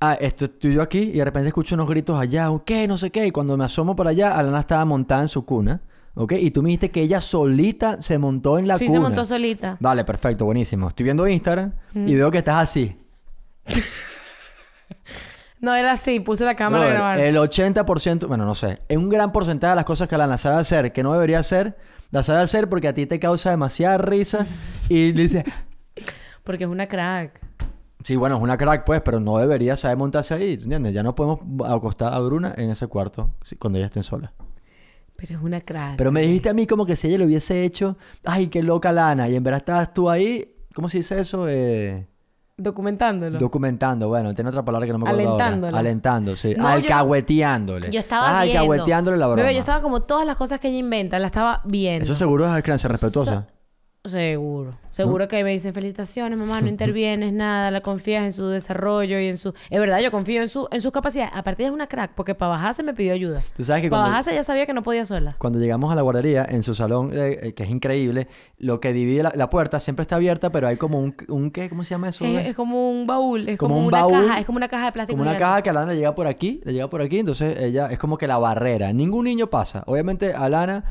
[0.00, 3.10] Ah, esto, estoy yo aquí y de repente escucho unos gritos allá, qué, no sé
[3.10, 3.26] qué.
[3.26, 5.80] Y cuando me asomo para allá, Alana estaba montada en su cuna,
[6.14, 6.34] ¿ok?
[6.34, 8.96] Y tú me dijiste que ella solita se montó en la sí cuna.
[8.96, 9.76] se montó solita.
[9.80, 10.88] Vale, perfecto, buenísimo.
[10.88, 12.96] Estoy viendo Instagram y veo que estás así.
[15.60, 17.18] No, era así, puse la cámara Brother, a grabar.
[17.18, 20.56] el 80%, bueno, no sé, en un gran porcentaje de las cosas que Alana sabe
[20.58, 21.76] hacer que no debería hacer,
[22.12, 24.46] las sabe hacer porque a ti te causa demasiada risa
[24.88, 25.44] y dice,
[26.44, 27.40] Porque es una crack.
[28.04, 30.94] Sí, bueno, es una crack pues, pero no debería saber montarse ahí, ¿entiendes?
[30.94, 31.40] Ya no podemos
[31.70, 34.32] acostar a Bruna en ese cuarto sí, cuando ella esté sola.
[35.16, 35.96] Pero es una crack.
[35.96, 38.92] Pero me dijiste a mí como que si ella lo hubiese hecho, ay, qué loca
[38.92, 41.46] Lana, y en verdad estabas tú ahí, ¿cómo se dice eso?
[41.48, 42.06] Eh,
[42.56, 43.38] Documentándolo.
[43.38, 45.68] Documentando, bueno, tiene otra palabra que no me acuerdo Alentándola.
[45.68, 45.78] ahora.
[45.78, 46.54] Alentando, sí.
[46.56, 47.90] No, Alcahueteándole.
[47.90, 48.60] yo estaba Estás viendo.
[48.62, 49.42] alcahueteándole la broma.
[49.42, 52.02] Bebé, yo estaba como todas las cosas que ella inventa, la estaba viendo.
[52.02, 53.46] Eso seguro es crianza respetuosa.
[54.08, 54.74] Seguro.
[54.90, 59.28] Seguro que me dicen felicitaciones, mamá, no intervienes nada, la confías en su desarrollo y
[59.28, 59.54] en su...
[59.70, 61.32] Es verdad, yo confío en, su, en sus capacidades.
[61.34, 63.42] Aparte ella es una crack, porque para bajarse me pidió ayuda.
[63.56, 65.36] Tú sabes que Para cuando, bajarse ya sabía que no podía sola.
[65.38, 68.26] cuando llegamos a la guardería, en su salón, eh, eh, que es increíble,
[68.58, 71.68] lo que divide la, la puerta siempre está abierta, pero hay como un, un ¿qué?
[71.68, 72.24] ¿Cómo se llama eso?
[72.24, 74.68] Es, es como un baúl, es Como como, un una baúl, caja, es como una
[74.68, 75.16] caja de plástico.
[75.16, 77.60] Como una caja que a Lana le llega por aquí, le llega por aquí, entonces
[77.60, 78.92] ella es como que la barrera.
[78.92, 79.84] Ningún niño pasa.
[79.86, 80.84] Obviamente a Lana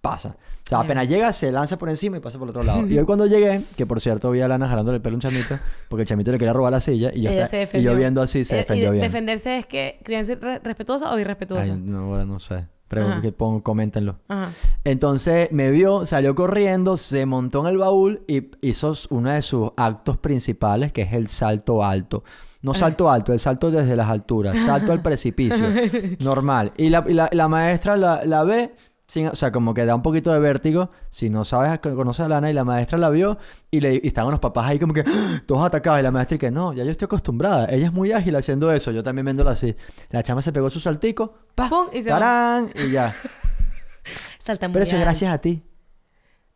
[0.00, 0.36] pasa.
[0.64, 2.86] O sea, apenas llega, se lanza por encima y pasa por el otro lado.
[2.88, 5.20] y hoy cuando llegué, que por cierto vi a Lana jalándole el pelo a un
[5.20, 7.92] chamito, porque el chamito le quería robar la silla y yo, Ella se y defendió.
[7.92, 9.02] yo viendo así se Eh, defendió y bien.
[9.02, 11.72] defenderse es que crianza re- respetuosa o irrespetuosa.
[11.72, 12.66] Ay, no, ahora no sé.
[12.88, 13.20] Pero Ajá.
[13.22, 14.20] que pongo, coméntenlo.
[14.28, 14.52] Ajá.
[14.84, 19.70] Entonces me vio, salió corriendo, se montó en el baúl y hizo uno de sus
[19.76, 22.24] actos principales, que es el salto alto.
[22.62, 25.66] No salto alto, el salto desde las alturas, salto al precipicio.
[26.20, 26.72] Normal.
[26.76, 28.74] Y la, y la- la maestra la, la ve,
[29.06, 30.90] sin- o sea, como que da un poquito de vértigo.
[31.08, 33.38] Si no sabes, conoces a Lana, y la maestra la vio
[33.70, 35.42] y, le, y estaban los papás ahí como que ¡ah!
[35.46, 36.00] todos atacados.
[36.00, 37.66] Y la maestra y que no, ya yo estoy acostumbrada.
[37.70, 38.90] Ella es muy ágil haciendo eso.
[38.90, 39.76] Yo también viéndola así.
[40.10, 41.68] La chama se pegó su saltico, ¡pa!
[41.68, 42.10] Pum, y se.
[42.10, 43.14] Y ya.
[44.44, 45.62] Salta muy Pero eso es gracias a ti.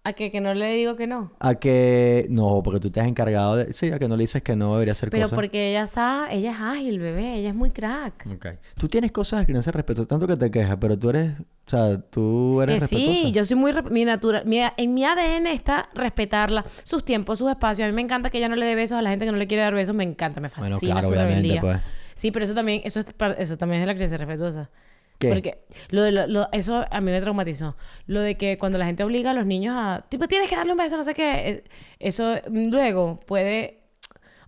[0.05, 1.33] A que, que no le digo que no.
[1.38, 2.26] A que...
[2.31, 3.73] No, porque tú te has encargado de...
[3.75, 5.37] Sí, a que no le dices que no debería hacer Pero cosas.
[5.37, 8.26] porque ella sabe, ella es ágil, bebé, ella es muy crack.
[8.33, 8.47] Ok.
[8.78, 11.33] Tú tienes cosas de crianza respeto, tanto que te quejas, pero tú eres...
[11.40, 13.12] O sea, tú eres Que respetuosa.
[13.21, 13.73] sí, yo soy muy...
[13.90, 17.85] Mi natura, mi- en mi ADN está respetarla, sus tiempos, sus espacios.
[17.85, 19.37] A mí me encanta que ella no le dé besos a la gente que no
[19.38, 19.95] le quiere dar besos.
[19.95, 21.61] Me encanta, me fascina Bueno, claro, su rebeldía.
[21.61, 21.78] pues.
[22.14, 23.07] Sí, pero eso también, eso, es
[23.38, 24.71] eso también es de la crianza respetuosa.
[25.19, 25.29] ¿Qué?
[25.31, 25.59] Porque
[25.91, 27.77] lo de lo- lo- eso a mí me traumatizó.
[28.07, 30.05] Lo de que cuando la gente obliga a los niños a...
[30.09, 31.65] Tipo, tienes que darle un beso, no sé qué.
[31.99, 33.83] Eso luego puede...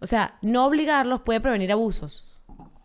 [0.00, 2.27] O sea, no obligarlos puede prevenir abusos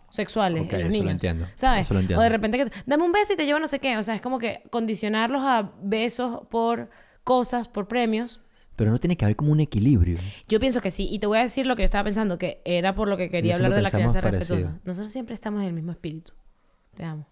[0.10, 1.12] sexuales Ok, en los eso lo niños.
[1.12, 1.46] entiendo.
[1.56, 1.82] ¿Sabes?
[1.86, 2.20] Eso lo entiendo.
[2.22, 2.72] O de repente que...
[2.86, 3.98] Dame un beso y te llevo no sé qué.
[3.98, 6.90] O sea, es como que condicionarlos a besos por
[7.24, 8.42] cosas, por premios.
[8.76, 10.18] Pero no tiene que haber como un equilibrio.
[10.50, 11.08] Yo pienso que sí.
[11.12, 13.30] Y te voy a decir lo que yo estaba pensando, que era por lo que
[13.30, 14.80] quería Nosotros hablar de la crianza respetuosa.
[14.84, 16.34] Nosotros siempre estamos en el mismo espíritu.
[16.96, 17.28] Te amo.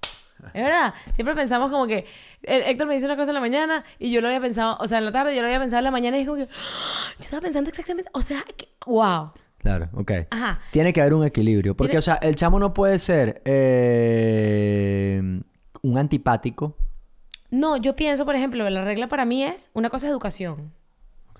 [0.54, 0.94] Es verdad.
[1.14, 2.06] Siempre pensamos como que...
[2.44, 4.78] eh, Héctor me dice una cosa en la mañana y yo lo había pensado...
[4.80, 6.38] O sea, en la tarde yo lo había pensado en la mañana y es como
[6.38, 6.50] que...
[6.52, 7.10] ¡ah!
[7.18, 8.10] Yo estaba pensando exactamente...
[8.14, 9.32] O sea, que, wow.
[9.60, 10.12] Claro, ok.
[10.30, 10.60] Ajá.
[10.72, 11.76] Tiene que haber un equilibrio.
[11.76, 15.22] Porque, Tiene- o sea, el chamo no puede ser eh,
[15.82, 16.76] un antipático.
[17.50, 19.70] No, yo pienso, por ejemplo, la regla para mí es...
[19.74, 20.74] Una cosa es educación.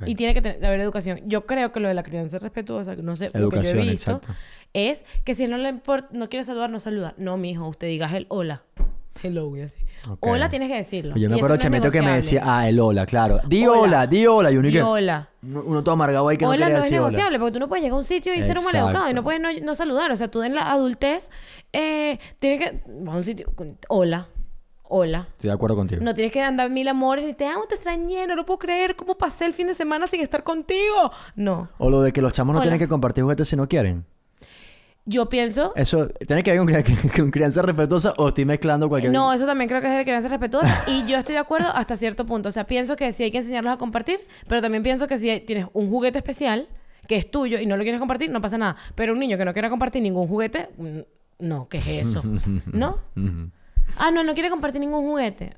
[0.06, 1.22] Y tiene que tener, haber educación.
[1.26, 3.82] Yo creo que lo de la crianza respetuosa, no sé, lo que yo Educación, he
[3.92, 4.34] visto, exacto.
[4.74, 7.14] es que si no le importa, no quiere saludar, no saluda.
[7.18, 8.64] No, mijo, usted diga el hola.
[9.22, 9.78] Hello, y así.
[10.20, 11.16] Hola tienes que decirlo.
[11.16, 13.40] Yo me acuerdo, no es Chamito, que me decía, ah, el hola, claro.
[13.48, 13.80] Di Hola.
[13.82, 14.52] hola, di hola.
[14.52, 15.30] Y uno, Di que- hola.
[15.44, 17.08] uno, todo amargado ahí que hola no quería no es decir hola.
[17.10, 19.24] negociable, porque tú no puedes llegar a un sitio y ser un maleducado y no
[19.24, 20.12] puedes no, no saludar.
[20.12, 21.32] O sea, tú en la adultez
[21.72, 22.84] eh, tienes que...
[23.02, 23.48] Vas a un sitio...
[23.88, 24.28] Hola.
[24.96, 25.28] Hola.
[25.32, 26.04] Estoy de acuerdo contigo.
[26.04, 28.96] No tienes que andar mil amores ni te amo, te extrañé, no lo puedo creer.
[28.96, 31.12] ¿Cómo pasé el fin de semana sin estar contigo?
[31.36, 31.70] No.
[31.78, 32.64] O lo de que los chamos no Hola.
[32.66, 34.06] tienen que compartir juguetes si no quieren.
[35.06, 35.74] Yo pienso...
[35.76, 39.12] Eso, ¿tiene que haber con, cri- con crianza respetuosa o estoy mezclando cualquier...
[39.12, 40.84] No, eso también creo que es de crianza respetuosa.
[40.88, 42.50] y yo estoy de acuerdo hasta cierto punto.
[42.50, 45.30] O sea, pienso que sí hay que enseñarlos a compartir, pero también pienso que si
[45.30, 46.68] hay- tienes un juguete especial
[47.08, 48.78] que es tuyo y no lo quieres compartir, no pasa nada.
[48.96, 51.00] Pero un niño que no quiera compartir ningún juguete, mm,
[51.40, 52.22] no, ¿qué es eso?
[52.72, 52.98] ¿No?
[53.98, 55.58] Ah, no, no quiere compartir ningún juguete.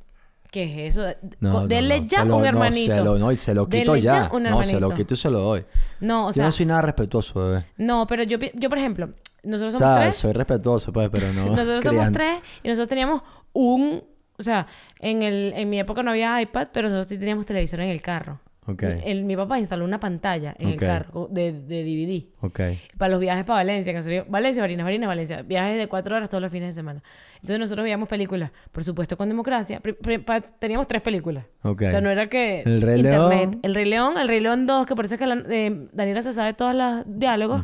[0.56, 1.06] ¿Qué es eso?
[1.42, 2.96] No, ya lo- un hermanito.
[2.96, 4.30] se lo, no, y se lo quito ya.
[4.32, 5.66] un no, se lo quito y se lo doy.
[6.00, 7.66] No, o yo sea, no soy nada respetuoso, bebé.
[7.76, 9.10] no, pero yo, yo, por ejemplo,
[9.44, 10.16] nosotros somos sea, tres.
[10.16, 11.46] soy respetuoso, pues, pero no...
[11.58, 14.02] Nosotros somos tres y nosotros teníamos un...
[14.38, 14.66] O sea,
[15.02, 18.02] en, el, en mi época no había iPad, pero nosotros sí teníamos televisor en el
[18.02, 18.40] carro.
[18.68, 18.82] Ok.
[18.84, 20.74] El- mi papá instaló una pantalla en Ok.
[20.74, 22.26] el carro de, de DVD.
[22.42, 22.60] Ok.
[22.98, 25.42] Para los viajes para Valencia, que nosotros- Valencia, Barinas, Barinas, Valencia.
[25.44, 27.04] Viajes de cuatro horas todos los fines de semana.
[27.36, 29.82] Entonces nosotros veíamos películas, por supuesto con democracia.
[30.26, 31.46] Pa- teníamos tres películas.
[31.62, 33.30] O sea, no era que El Rey internet.
[33.52, 33.60] León.
[33.62, 36.22] El Rey León, El Rey León 2, que por eso es que la- eh, Daniela
[36.24, 37.64] se sabe todos los diálogos.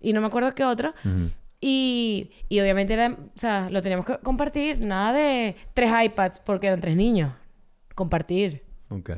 [0.00, 0.90] Y no me acuerdo qué otro.
[1.04, 1.30] Ujú.
[1.64, 4.80] Y, y obviamente era, o sea, lo teníamos que compartir.
[4.80, 7.32] Nada de tres iPads porque eran tres niños.
[7.94, 8.64] Compartir.
[8.88, 9.12] Ok.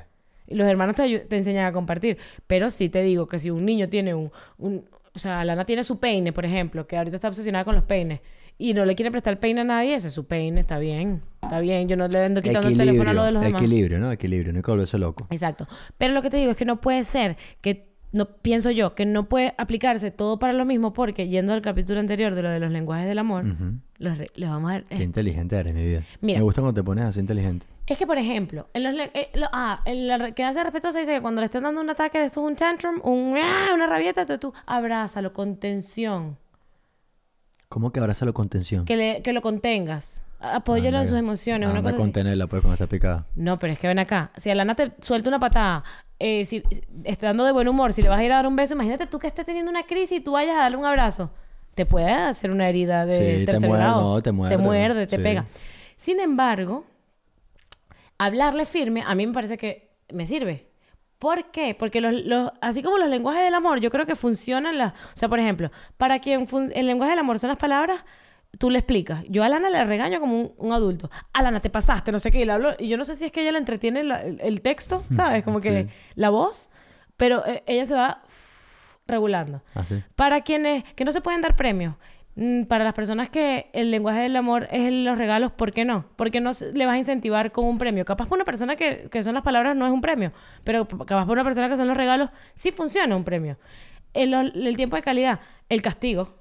[0.47, 2.19] Y los hermanos te, te enseñan a compartir.
[2.47, 4.85] Pero sí te digo que si un niño tiene un, un...
[5.15, 8.21] O sea, Lana tiene su peine, por ejemplo, que ahorita está obsesionada con los peines.
[8.57, 11.23] Y no le quiere prestar el peine a nadie, ese es su peine, está bien.
[11.43, 13.61] Está bien, yo no le ando quitando el teléfono a lo de los demás.
[13.61, 14.13] equilibrio, ¿no?
[14.13, 15.27] Equilibrio, no hay que volverse loco.
[15.31, 15.67] Exacto.
[15.99, 19.07] Pero lo que te digo es que no puede ser que, no pienso yo, que
[19.07, 22.61] no puede aplicarse todo para lo mismo porque yendo al capítulo anterior de lo de
[22.61, 23.73] los lenguajes del amor, Ujú.
[23.99, 24.83] los, les vamos a...
[24.83, 26.03] Qué inteligente eres, mi vida.
[26.21, 26.39] Mira.
[26.39, 27.67] Me gusta cuando te pones así inteligente.
[27.87, 30.99] Es que, por ejemplo, en los, le- eh, lo- ah, en la re- crianza respetuosa
[31.01, 33.75] dice que cuando le estén dando un ataque de esto es un tantrum, un, ¡ah!
[33.75, 36.39] una rabieta, entonces tú abrázalo con tensión.
[37.69, 38.85] ¿Cómo que abrázalo con tensión?
[38.85, 40.23] Que, le- que lo contengas.
[40.41, 41.69] Apóyalo en sus emociones.
[41.69, 43.27] Una Anda cosa contenerla pues cuando está picada.
[43.35, 44.31] No, pero es que ven acá.
[44.37, 45.85] Si Alana te suelta una patada,
[46.19, 48.55] eh, si, si- estando de buen humor, si le vas a ir a dar un
[48.57, 51.31] beso, imagínate tú que estés teniendo una crisis y tú vayas a darle un abrazo.
[51.75, 54.01] Te puede hacer una herida de Sí, te tercer muerde, grado.
[54.15, 55.23] no, te muerde, Te muerde, te sí.
[55.23, 55.47] pega.
[55.97, 56.85] Sin embargo,
[58.19, 60.69] hablarle firme a mí me parece que me sirve.
[61.19, 61.75] ¿Por qué?
[61.79, 64.93] Porque los, los- así como los lenguajes del amor, yo creo que funcionan las...
[64.93, 68.05] O sea, por ejemplo, para quien el lenguaje del amor son las palabras,
[68.59, 69.25] tú le explicas.
[69.29, 71.11] Yo a Alana le regaño como un, un adulto.
[71.33, 72.41] Alana, te pasaste, no sé qué.
[72.41, 72.75] Y le hablo...
[72.79, 75.43] Y yo no sé si es que ella le entretiene la- el, el texto, ¿sabes?
[75.45, 75.89] Como que Sí.
[76.17, 76.69] la voz.
[77.17, 78.23] Pero eh, ella se va
[79.07, 79.63] regulando.
[79.75, 80.03] Así.
[80.17, 81.95] Para quienes que no se pueden dar premios,
[82.69, 86.07] para las personas que el lenguaje del amor es los regalos, ¿por qué no?
[86.17, 88.05] Porque no le vas a incentivar con un premio.
[88.05, 90.33] Capaz para una persona que, que son las palabras no es un premio,
[90.65, 93.57] pero capaz para una persona que son los regalos sí funciona un premio.
[94.15, 96.35] El, tiempo de calidad, el castigo.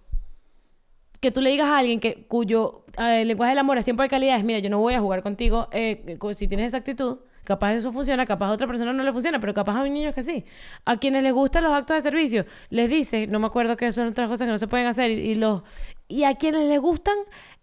[1.19, 4.38] Que tú le digas a alguien que cuyo lenguaje del amor es tiempo de calidad,
[4.38, 7.19] es mira, yo no voy a jugar contigo eh, si tienes esa actitud.
[7.43, 10.13] Capaz eso funciona, capaz a otra persona no le funciona, pero capaz a un niño
[10.13, 10.45] que sí.
[10.86, 14.08] A quienes les gustan los actos de servicio, les dice, no me acuerdo que son
[14.08, 15.63] otras cosas que no se pueden hacer, y, y los
[16.08, 17.15] y a quienes les gustan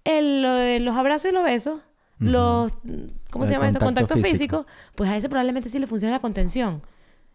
[0.04, 1.80] el, lo de los abrazos y los besos,
[2.18, 2.72] los
[3.30, 3.78] ¿cómo se El llama eso?
[3.78, 4.30] contacto físico.
[4.30, 6.82] físico, pues a ese probablemente sí le funciona la contención.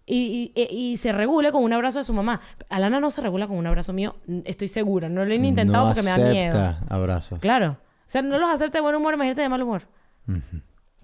[0.08, 2.40] Y, y, y- y se regule con un abrazo de su mamá.
[2.70, 5.10] Alana no se regula con un abrazo mío, n- estoy segura.
[5.10, 6.60] No lo he intentado no porque me da miedo.
[6.60, 7.40] acepta abrazos.
[7.40, 7.78] Claro.
[7.82, 9.82] O sea, no los acepta de buen humor, imagínate de mal humor.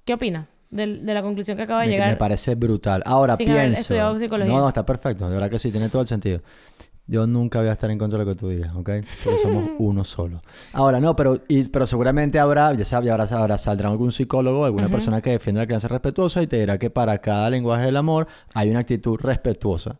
[0.06, 2.10] ¿Qué opinas de, la conclusión que acaba de Me, llegar?
[2.10, 3.04] me parece brutal.
[3.06, 3.82] Ahora sin haber pienso.
[3.82, 4.52] estudiado psicología.
[4.54, 5.28] No, no, está perfecto.
[5.28, 6.42] De verdad que sí, tiene todo el sentido.
[7.08, 8.90] Yo nunca voy a estar en contra de lo que tú digas, ¿ok?
[9.24, 10.42] Porque somos uno solo.
[10.74, 15.22] Ahora, no, pero, y- pero seguramente habrá, ya sabes, habrá saldrá algún psicólogo, alguna persona
[15.22, 18.70] que defienda la crianza respetuosa y te dirá que para cada lenguaje del amor hay
[18.70, 19.98] una actitud respetuosa.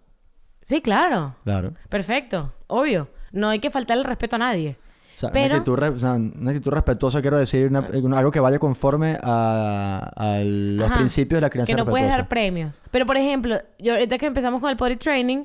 [0.64, 1.36] Sí, claro.
[1.44, 1.74] Claro.
[1.90, 2.54] Perfecto.
[2.68, 3.10] Obvio.
[3.34, 4.78] No hay que faltarle el respeto a nadie.
[5.22, 8.40] Sea, Pero- una, actitud re- o sea, una actitud respetuosa, quiero decir, una- algo que
[8.40, 10.98] vaya conforme a, a los Ajá.
[10.98, 12.82] principios de la crianza Que no puedes dar premios.
[12.92, 15.44] Pero, por ejemplo, yo ahorita que empezamos con el potty training,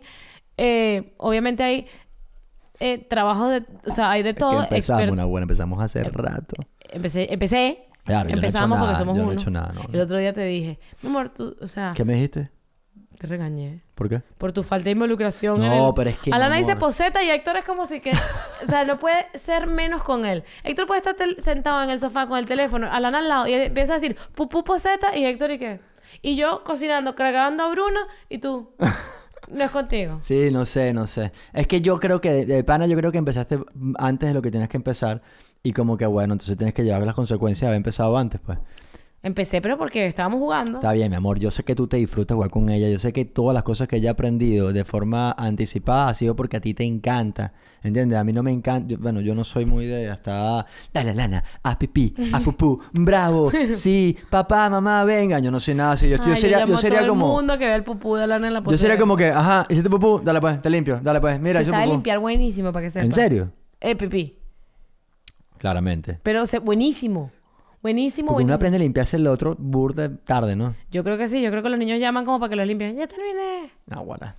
[0.57, 1.87] eh, obviamente hay
[2.81, 3.65] eh, trabajos de...
[3.87, 4.63] O sea, hay de Es que todo.
[4.63, 6.57] empezamos, una buena, empezamos hace rato.
[6.91, 7.83] Empecé, empecé.
[8.05, 9.41] Claro, yo no he hecho empezamos porque somos yo no he uno.
[9.41, 12.15] hecho nada, no, El otro día te dije, mi amor, tú, o sea, ¿Qué me
[12.15, 12.51] dijiste?
[13.17, 13.81] Te regañé.
[13.95, 14.23] ¿Por qué?
[14.39, 15.63] Por tu falta de involucración.
[15.63, 18.13] en No, el- pero es que, Alana dice poseta y Héctor es como si que...
[18.63, 20.45] o sea, no puede ser menos con él.
[20.65, 23.63] Héctor puede estar sentado en el sofá con el teléfono, Alana al lado, y él
[23.63, 25.81] empieza a decir pupú poseta y Héctor y qué.
[26.23, 28.71] Y yo cocinando, cargando a Bruno y tú.
[29.49, 30.19] no es contigo.
[30.23, 31.33] Sí, no sé, no sé.
[31.53, 33.59] Es que yo creo que, de, de pana, yo creo que empezaste
[33.99, 35.23] antes de lo que tenías que empezar.
[35.63, 38.59] Y como que, bueno, entonces tienes que llevar las consecuencias de haber empezado antes, pues.
[39.27, 40.77] Empecé, pero porque estábamos jugando.
[40.77, 41.41] Está bien, mi amor.
[41.41, 42.89] Yo sé que tú te disfrutas jugar con ella.
[42.89, 46.37] Yo sé que todas las cosas que ella ha aprendido de forma anticipada ha sido
[46.37, 47.53] porque a ti te encanta.
[47.83, 48.19] ¿Entiendes?
[48.19, 48.87] A mí no me encanta.
[48.89, 50.65] yo- bueno, yo no soy muy de hasta.
[50.95, 51.43] Dale, lana.
[51.65, 52.15] A pipí.
[52.33, 52.81] A pupú.
[52.93, 53.51] Bravo.
[53.75, 54.17] Sí.
[54.31, 55.41] Papá, mamá, venga.
[55.41, 56.09] Yo no soy nada así.
[56.09, 57.27] Yo, yo Ay, sería, yo sería todo como.
[57.27, 59.67] el mundo que vea el pupú de Alana en la Yo sería como que, ajá,
[59.69, 60.21] hiciste pupú.
[60.23, 61.01] Dale, pues, te limpio.
[61.03, 61.41] Dale, pues.
[61.41, 61.95] Mira, Se hice sabe pupú.
[61.97, 63.05] limpiar buenísimo para que sepa.
[63.05, 63.51] ¿En serio?
[63.81, 64.39] Eh, pipí.
[65.59, 66.21] Claramente.
[66.23, 67.33] Pero o sea, buenísimo.
[67.87, 68.55] Buenísimo, Porque uno buenísimo.
[68.57, 70.75] aprende a limpiarse el otro burde tarde, ¿no?
[70.91, 71.41] Yo creo que sí.
[71.41, 72.97] Yo creo que los niños llaman como para que los limpien.
[72.97, 73.71] Ya terminé.
[73.89, 74.35] Ah, bueno.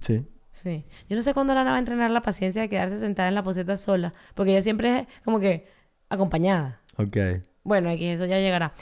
[0.00, 0.24] Sí.
[0.52, 0.84] Sí.
[1.08, 3.42] Yo no sé cuándo Lana va a entrenar la paciencia de quedarse sentada en la
[3.42, 4.14] poseta sola.
[4.36, 5.66] Porque ella siempre es como que
[6.08, 6.80] acompañada.
[6.98, 7.16] Ok.
[7.64, 8.74] Bueno, aquí eso ya llegará.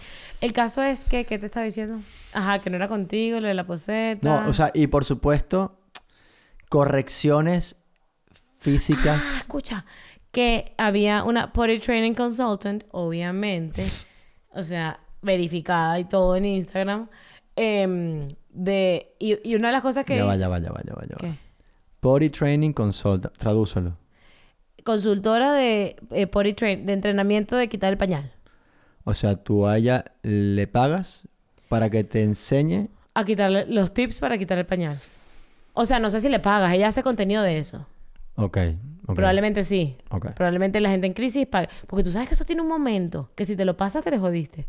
[0.43, 2.01] El caso es que, ¿qué te estaba diciendo?
[2.35, 4.43] Ajá, que no era contigo, lo de la poseta.
[4.43, 5.81] No, o sea, y por supuesto,
[6.69, 7.77] correcciones
[8.59, 9.23] físicas.
[9.25, 9.87] Ah, escucha,
[10.39, 13.85] que había una potty training consultant, obviamente,
[14.55, 17.09] o sea, verificada y todo en Instagram.
[17.57, 20.81] em, de, y, y una de las cosas que ya va, ya va, ya va,
[20.87, 21.19] ya va, ya va.
[21.19, 21.35] ¿Qué?
[22.01, 23.97] Body Training Consult, tradúcelo.
[24.85, 28.31] consultora de eh, potty train, de entrenamiento de quitar el pañal.
[29.03, 31.27] O sea, tú a ella le pagas
[31.69, 32.91] para que te enseñe.
[33.15, 34.99] A quitarle los tips para quitar el pañal.
[35.75, 37.87] O sea, no sé si le pagas, ella hace contenido de eso.
[38.37, 38.59] Ok.
[39.15, 39.97] Probablemente sí.
[40.37, 41.69] Probablemente la gente en crisis paga.
[41.87, 44.19] Porque tú sabes que eso tiene un momento, que si te lo pasas te le
[44.19, 44.67] jodiste.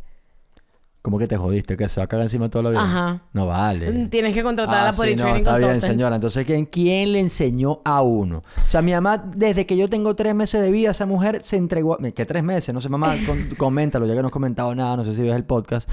[1.02, 1.78] ¿Cómo que te jodiste?
[1.78, 2.84] ¿Que se va a cagar encima toda la vida?
[2.84, 3.21] Ajá.
[3.32, 3.89] No vale.
[3.89, 6.15] Mm, Tienes que contratar a Ah, la sí, no, está bien, señora.
[6.15, 8.39] Entonces, ¿quién, ¿quién le enseñó a uno?
[8.58, 11.56] O sea, mi mamá, desde que yo tengo tres meses de vida, esa mujer se
[11.56, 11.93] entregó...
[11.93, 12.73] a- ¿Qué tres meses?
[12.75, 15.34] No sé, mamá, con- coméntalo, ya que no has comentado nada, no sé si ves
[15.36, 15.89] el podcast.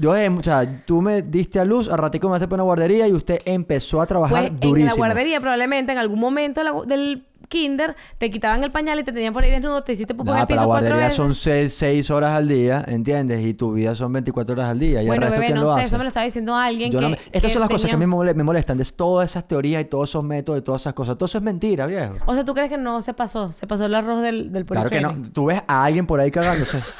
[0.00, 2.66] Yo, eh, o sea, tú me diste a luz, a ratico me haces para una
[2.66, 4.90] guardería y usted empezó a trabajar Pues en durísimo.
[4.90, 9.34] la guardería probablemente en algún momento del kinder, te quitaban el pañal y te tenían
[9.34, 11.16] por ahí desnudo, te hiciste pupú en Nah, el pero piso la cuatro guardería veces.
[11.16, 13.44] son 6, horas al día, ¿entiendes?
[13.46, 15.02] Y tu vida son 24 horas al día.
[15.02, 15.86] ¿Y bueno, el resto bebé, quién no lo sé, hace?
[15.88, 17.02] eso me lo estaba diciendo alguien Yo que...
[17.04, 19.30] no me- Estas son las cosas que a mí me mole- me molestan, de todas
[19.30, 21.16] esas teorías y todos esos métodos y todas esas cosas.
[21.18, 22.14] Todo eso es mentira, viejo.
[22.26, 23.52] O sea, ¿tú crees que no se pasó?
[23.52, 25.14] Se pasó el arroz del, del Claro que no.
[25.32, 26.78] Tú ves a alguien por ahí cagándose.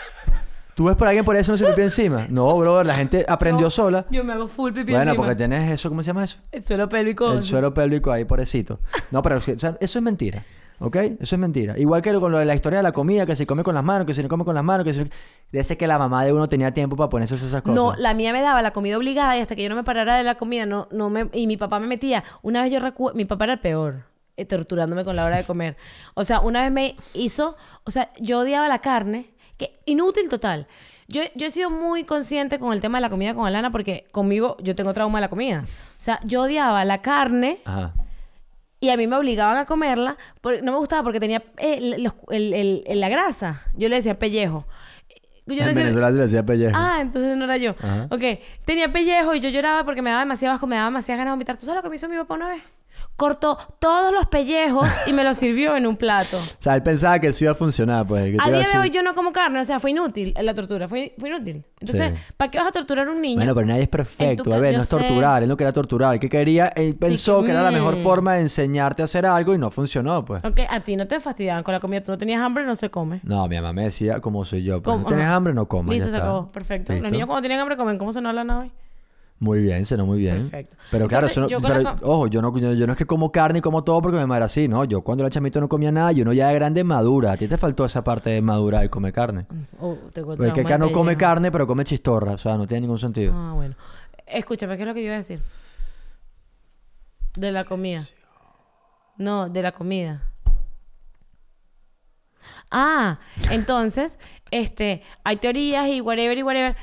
[0.74, 2.26] ¿Tú ves por alguien por ahí haciéndose pipí encima?
[2.30, 4.06] No, brother, la gente aprendió No, sola.
[4.10, 5.16] Yo me hago full pipí Bueno, encima.
[5.16, 6.38] porque tienes eso, ¿cómo se llama eso?
[6.50, 7.32] El suelo pélvico.
[7.32, 8.80] El suelo pélvico ahí, pobrecito.
[9.10, 10.44] No, pero o sea, eso es mentira.
[10.84, 10.96] ¿Ok?
[10.96, 11.78] Eso es mentira.
[11.78, 13.84] Igual que con lo de la historia de la comida, que se come con las
[13.84, 15.08] manos, que se come con las manos, que se...
[15.52, 17.76] Ese que la mamá de uno tenía tiempo para ponerse esas cosas.
[17.76, 20.16] No, la mía me daba la comida obligada y hasta que yo no me parara
[20.16, 22.24] de la comida, no, no me, y mi papá me metía.
[22.42, 24.06] Una vez yo recuerdo, mi papá era el peor,
[24.36, 25.76] eh, torturándome con la hora de comer.
[26.14, 27.54] O sea, una vez me hizo,
[27.84, 30.66] o sea, yo odiaba la carne, que inútil total.
[31.08, 34.06] Yo, yo he sido muy consciente con el tema de la comida con Alana porque
[34.12, 35.64] conmigo yo tengo trauma de la comida.
[35.64, 37.92] O sea, yo odiaba la carne Ajá.
[38.80, 40.16] y a mí me obligaban a comerla.
[40.40, 43.62] por- no me gustaba porque tenía eh, el- el- el- la grasa.
[43.76, 44.64] Yo le decía pellejo.
[45.44, 46.76] Yo en decía- Venezuela se le decía pellejo.
[46.78, 47.72] Ah, entonces no era yo.
[47.78, 48.06] Ajá.
[48.10, 48.22] Ok.
[48.64, 51.36] Tenía pellejo y yo lloraba porque me daba demasiado asco, me daba demasiadas ganas de
[51.36, 51.56] vomitar.
[51.58, 52.62] ¿Tú sabes lo que me hizo mi papá una vez?
[53.16, 56.38] Cortó todos los pellejos y me los sirvió en un plato.
[56.62, 58.30] O sea, él pensaba que eso iba a funcionar, pues.
[58.30, 60.88] que A día de hoy yo no como carne, o sea, fue inútil la tortura,
[60.88, 61.64] fue, fue inútil.
[61.80, 62.32] Entonces, Sí.
[62.36, 63.36] ¿para qué vas a torturar a un niño?
[63.36, 64.70] Bueno, pero nadie es perfecto, bebé.
[64.72, 64.96] yo No es sé.
[64.96, 65.42] torturar.
[65.42, 66.20] Él no quería torturar.
[66.20, 66.68] Que quería...
[66.68, 68.02] Él pensó que era la mejor mm.
[68.02, 70.44] forma de enseñarte a hacer algo y no funcionó, pues.
[70.44, 72.90] Ok, a ti no te fastidiaban con la comida, tú no tenías hambre, no se
[72.90, 73.20] come.
[73.24, 74.82] No, mi mamá me decía como soy yo.
[74.82, 75.02] Pues, ¿Cómo?
[75.02, 75.54] ¿no ¿Tienes hambre?
[75.54, 75.94] No comas.
[75.94, 76.50] Listo, se acabó.
[76.52, 76.92] Perfecto.
[76.92, 78.72] Los niños cuando tienen hambre comen, ¿cómo se no hablan hoy?
[79.42, 80.42] Muy bien, sonó muy bien.
[80.48, 80.76] Perfecto.
[80.92, 83.32] Pero claro, eso no- yo pero, ojo, yo no, yo, yo no es que como
[83.32, 84.84] carne y como todo porque me madre así, no.
[84.84, 87.32] Yo cuando era chamito no comía nada y uno ya de grande madura.
[87.32, 89.46] A ti te faltó esa parte de madura y comer carne.
[89.80, 92.34] Oh, tengo Porque que acá no come carne, pero come chistorra.
[92.34, 93.34] O sea, no tiene ningún sentido.
[93.34, 93.74] Ah, bueno.
[94.28, 95.40] Escúchame, ¿qué es lo que yo iba a decir?
[97.36, 98.04] De la comida.
[99.16, 100.22] No, de la comida.
[102.70, 103.18] Ah,
[103.50, 104.20] entonces,
[104.52, 106.76] este, hay teorías y whatever y whatever.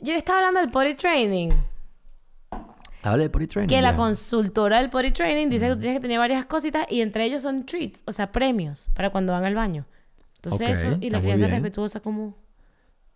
[0.00, 1.50] Yo estaba hablando del body training.
[3.02, 3.68] Hable de potty training.
[3.68, 7.00] Que la consultora del body training dice que tú tienes que tener varias cositas y
[7.00, 9.86] entre ellos son treats, o sea, premios para cuando van al baño.
[10.36, 12.36] Entonces eso, y la crianza respetuosa como...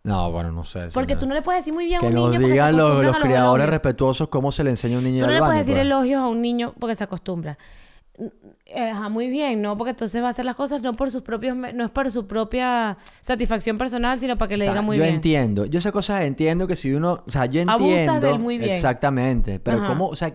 [0.04, 0.88] No, bueno, no sé.
[0.92, 2.52] Porque tú no le puedes decir muy bien a Que un niño nos porque se
[2.52, 3.70] digan los, acostumbran los a los criadores elogios.
[3.70, 5.86] respetuosos cómo se le enseña a un niño Tú no le puedes decir pues.
[5.86, 7.58] elogios a un niño porque se acostumbra.
[8.66, 9.76] Eh, Ajá, muy bien, ¿no?
[9.76, 11.56] Porque entonces va a hacer las cosas no por sus propios...
[11.56, 14.96] No es por su propia satisfacción personal, sino para que le O sea, diga muy
[14.96, 15.16] yo bien.
[15.16, 15.66] entiendo.
[15.66, 17.22] Yo esas cosas entiendo que si uno...
[17.26, 18.20] O sea, yo entiendo...
[18.20, 18.70] del muy bien.
[18.70, 19.60] Exactamente.
[19.60, 19.86] Pero Ajá.
[19.86, 20.08] cómo...
[20.08, 20.34] O sea...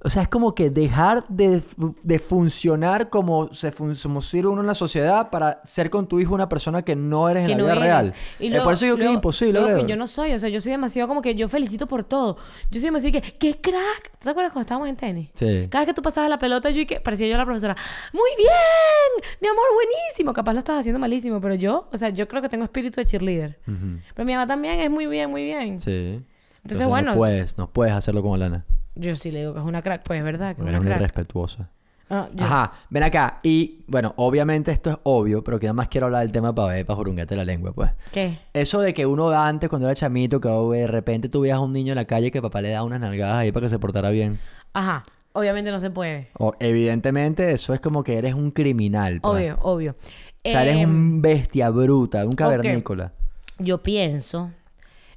[0.00, 1.60] O sea, es como que dejar de,
[2.04, 6.20] de funcionar como se fun como sirve uno en la sociedad para ser con tu
[6.20, 7.84] hijo una persona que no eres en la no vida eres.
[7.84, 8.14] real.
[8.38, 10.48] Y Eh, luego- por eso digo que es imposible, luego yo no soy, o sea,
[10.48, 12.36] yo soy demasiado como que yo felicito por todo.
[12.70, 14.12] Yo soy demasiado que, ¡qué crack!
[14.20, 15.30] ¿Te acuerdas cuando estábamos en tenis?
[15.34, 15.66] Sí.
[15.68, 17.76] Cada vez que tú pasabas la pelota, yo y que parecía yo la profesora,
[18.12, 19.30] ¡muy bien!
[19.40, 20.32] Mi amor, buenísimo.
[20.32, 23.04] Capaz lo estás haciendo malísimo, pero yo, o sea, yo creo que tengo espíritu de
[23.06, 23.58] cheerleader.
[23.64, 25.80] Pero mi mamá también es muy bien, muy bien.
[25.80, 26.22] Sí.
[26.62, 28.64] Entonces, bueno, No puedes, no puedes hacerlo como Lana.
[28.98, 30.86] Yo sí le digo que es una crack, pues es verdad que es una una
[30.88, 31.00] crack.
[31.00, 31.70] irrespetuosa.
[32.10, 33.38] Ah, yo- Ajá, ven acá.
[33.42, 36.74] Y bueno, obviamente esto es obvio, pero que nada más quiero hablar del tema para
[36.74, 37.90] ver, para jurungarte la lengua, pues.
[38.12, 38.38] ¿Qué?
[38.54, 41.58] Eso de que uno da antes cuando era chamito, que oh, de repente tú veías
[41.58, 43.70] a un niño en la calle que papá le da unas nalgadas ahí para que
[43.70, 44.38] se portara bien.
[44.72, 45.04] Ajá.
[45.34, 46.30] Obviamente no se puede.
[46.38, 49.20] O, evidentemente eso es como que eres un criminal.
[49.20, 49.34] pues.
[49.34, 49.96] Obvio, obvio.
[50.44, 53.12] O sea, eres Em, un bestia bruta, un cavernícola.
[53.58, 54.50] yo pienso,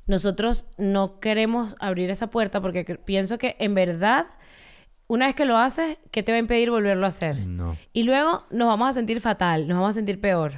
[0.08, 4.26] nosotros no queremos abrir esa puerta porque pienso que en verdad,
[5.08, 7.40] una vez que lo haces, ¿qué te va a impedir volverlo a hacer?
[7.46, 7.78] No.
[7.94, 10.54] Y luego nos vamos a sentir fatal, nos vamos a sentir peor.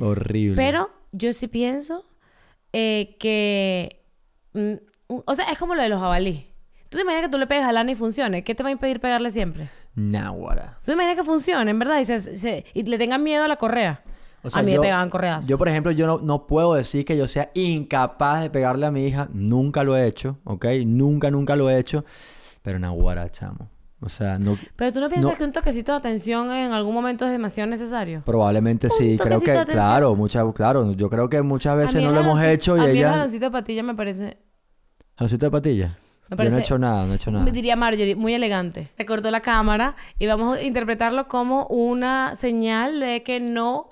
[0.00, 0.56] Horrible.
[0.56, 2.04] Pero yo sí pienso
[2.72, 4.02] eh, que...
[4.52, 4.74] mm,
[5.08, 6.46] o sea, es como lo de los jabalí.
[6.88, 8.44] ¿Tú te imaginas que tú le pegas a lana y funcione?
[8.44, 9.68] ¿Qué te va a impedir pegarle siempre?
[9.94, 10.78] Náguara.
[10.80, 11.98] ¿Tú te imaginas que funcione, en verdad?
[12.00, 14.02] Y, se- se- y le tengan miedo a la correa.
[14.46, 15.46] O sea, a mí yo- me pegaban correas.
[15.46, 18.90] Yo, por ejemplo, yo no, no puedo decir que yo sea incapaz de pegarle a
[18.90, 19.28] mi hija.
[19.32, 20.66] Nunca lo he hecho, ¿ok?
[20.86, 22.04] Nunca, nunca lo he hecho.
[22.62, 23.68] Pero Nahuara, chamo.
[24.00, 24.58] O sea, no...
[24.76, 25.38] Pero tú no piensas No.
[25.38, 28.22] que un toquecito de atención en algún momento es demasiado necesario.
[28.26, 29.12] Probablemente sí.
[29.12, 30.92] Un Creo que, claro, muchas, claro.
[30.92, 33.50] Yo creo que muchas veces no lo hemos hecho y a mí el jaloncito de
[33.50, 34.38] patilla me parece...
[35.16, 35.86] ¿Jaloncito de patilla?
[35.88, 37.44] Me Yo no parece- he hecho nada, no he hecho nada.
[37.44, 38.90] Me diría Marjorie, muy elegante.
[38.98, 43.88] Recortó la cámara y vamos a interpretarlo como una señal de que no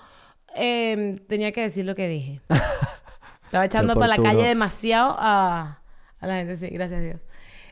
[0.55, 2.41] eh, tenía que decir lo que dije.
[3.45, 5.81] Estaba echando para la calle demasiado a,
[6.19, 7.21] a la gente, sí, gracias a Dios.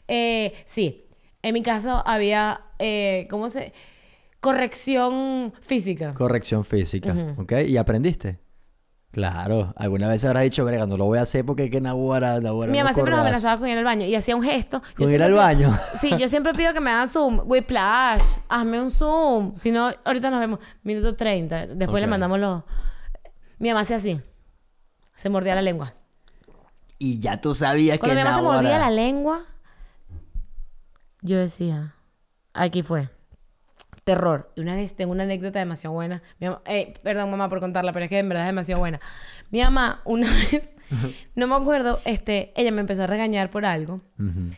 [0.08, 1.06] Eh, sí,
[1.42, 3.72] en mi caso había, eh, ¿cómo se...?
[4.40, 6.14] Corrección física.
[6.14, 7.52] Corrección física, ¿ok?
[7.68, 8.40] ¿Y aprendiste?
[9.12, 12.40] Claro, alguna vez habrá dicho, Grega, no lo voy a hacer porque es que Nahuara,
[12.40, 13.26] Nahuara Mi no mamá siempre nos corras".
[13.28, 14.80] amenazaba con ir al baño y hacía un gesto.
[14.98, 15.78] Yo ¿Con ir al pido- baño?
[16.00, 17.40] Sí, yo siempre pido que me hagan zoom.
[17.44, 19.52] Whiplash, hazme un zoom.
[19.56, 20.60] Si no, ahorita nos vemos.
[20.82, 21.66] Minuto 30.
[21.68, 22.62] Después le mandamos los...
[23.58, 24.18] Mi mamá hacía así.
[25.14, 25.92] Se mordía la lengua.
[26.98, 29.40] Y ya tú sabías Cuando que mi mamá se mordía Nahuara- la lengua,
[31.20, 31.94] yo decía,
[32.54, 33.10] aquí fue.
[34.04, 34.50] Terror.
[34.56, 36.22] Y una vez tengo una anécdota demasiado buena.
[36.40, 39.00] Mi mamá- eh, perdón, mamá, por contarla, pero es que en verdad es demasiado buena.
[39.50, 40.74] Mi mamá, una vez,
[41.34, 44.00] no me acuerdo, este, ella me empezó a regañar por algo.
[44.18, 44.54] Ujú.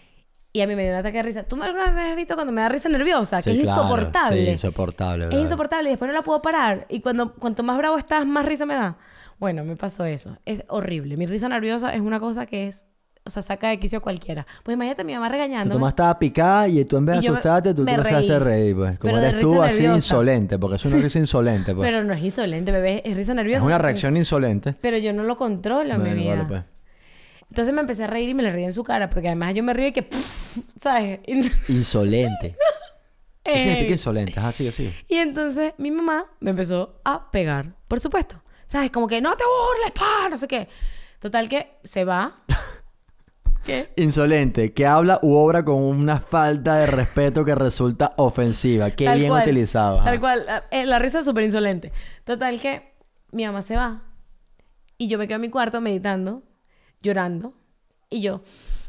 [0.53, 1.43] Y a mí me dio un ataque de risa.
[1.43, 3.43] ¿Tú me alguna vez has visto cuando me da risa nerviosa?
[3.43, 3.83] Sí, que es claro.
[3.83, 4.45] insoportable.
[4.45, 5.27] Sí, insoportable.
[5.27, 6.87] Es insoportable y después no la puedo parar.
[6.89, 8.97] Y cuando cuanto más bravo estás, más risa me da.
[9.41, 10.39] Bueno, me pasó eso.
[10.45, 11.17] Es horrible.
[11.17, 12.87] Mi risa nerviosa es una cosa que es...
[13.27, 14.47] O sea, saca de quicio a cualquiera.
[14.63, 15.75] Pues imagínate a mi mamá Tu regañándome.
[15.81, 18.61] mamá estaba picada y tú en vez de asustarte, tú te empezaste a reí.
[18.75, 18.99] reír, pues.
[18.99, 19.95] Como eres tú, así nerviosa.
[19.97, 21.87] insolente, porque es una risa insolente, pues.
[21.89, 23.01] Pero no es insolente, bebé.
[23.03, 23.65] Es risa es nerviosa.
[23.65, 24.75] una porque- reacción insolente.
[24.79, 26.35] Pero yo no lo controlo mi vida.
[26.35, 26.63] vale, pues.
[27.49, 29.09] Entonces me empecé a reír y me le reí en su cara.
[29.09, 30.07] Porque además yo me río y que...
[30.79, 31.21] ¿Sabes?
[31.69, 32.57] Insolente.
[33.43, 34.39] ¿Qué significa insolente?
[34.39, 34.95] Ajá, sigue, sigue.
[35.09, 38.43] Y entonces mi mamá me empezó a pegar, por supuesto.
[38.67, 38.91] ¿Sabes?
[38.91, 40.69] Como que no te burles, pa, no sé qué.
[41.21, 42.43] Total que se va.
[43.65, 43.91] ¿Qué?
[43.97, 48.91] Insolente, que habla u obra con una falta de respeto que resulta ofensiva.
[48.91, 50.03] Qué Tal bien cual, utilizado.
[50.03, 50.45] Tal cual.
[50.47, 51.93] La, eh, la risa es súper insolente.
[52.25, 52.95] Total que
[53.33, 54.03] mi mamá se va.
[54.99, 56.43] Y yo me quedo en mi cuarto meditando,
[57.03, 57.55] llorando.
[58.11, 58.43] Y yo,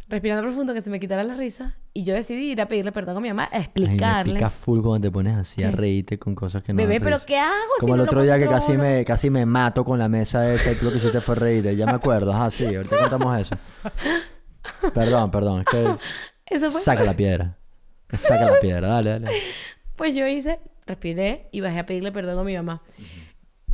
[0.09, 1.77] respirando profundo, que se me quitara la risa.
[1.93, 4.33] Y yo decidí ir a pedirle perdón a mi mamá, a Ay, me explicarle.
[4.33, 7.17] pica full cuando te pones así a reírte con cosas que no Bebé, pero.
[7.25, 9.97] ¿qué hago si Como no el otro día que casi me, casi me mato con
[9.97, 11.73] la mesa esa y tú lo que hiciste fue reírte.
[11.77, 12.33] Ya me acuerdo.
[12.33, 12.75] Ajá, sí.
[12.75, 13.55] Ahorita contamos eso.
[14.93, 15.61] Perdón, perdón.
[15.61, 15.95] Es que...
[16.55, 16.81] Eso fue.
[16.81, 17.57] Saca la piedra.
[18.13, 18.87] Saca la piedra.
[18.87, 19.29] Dale, dale.
[19.95, 22.83] Pues yo hice, respiré y bajé a pedirle perdón a mi mamá.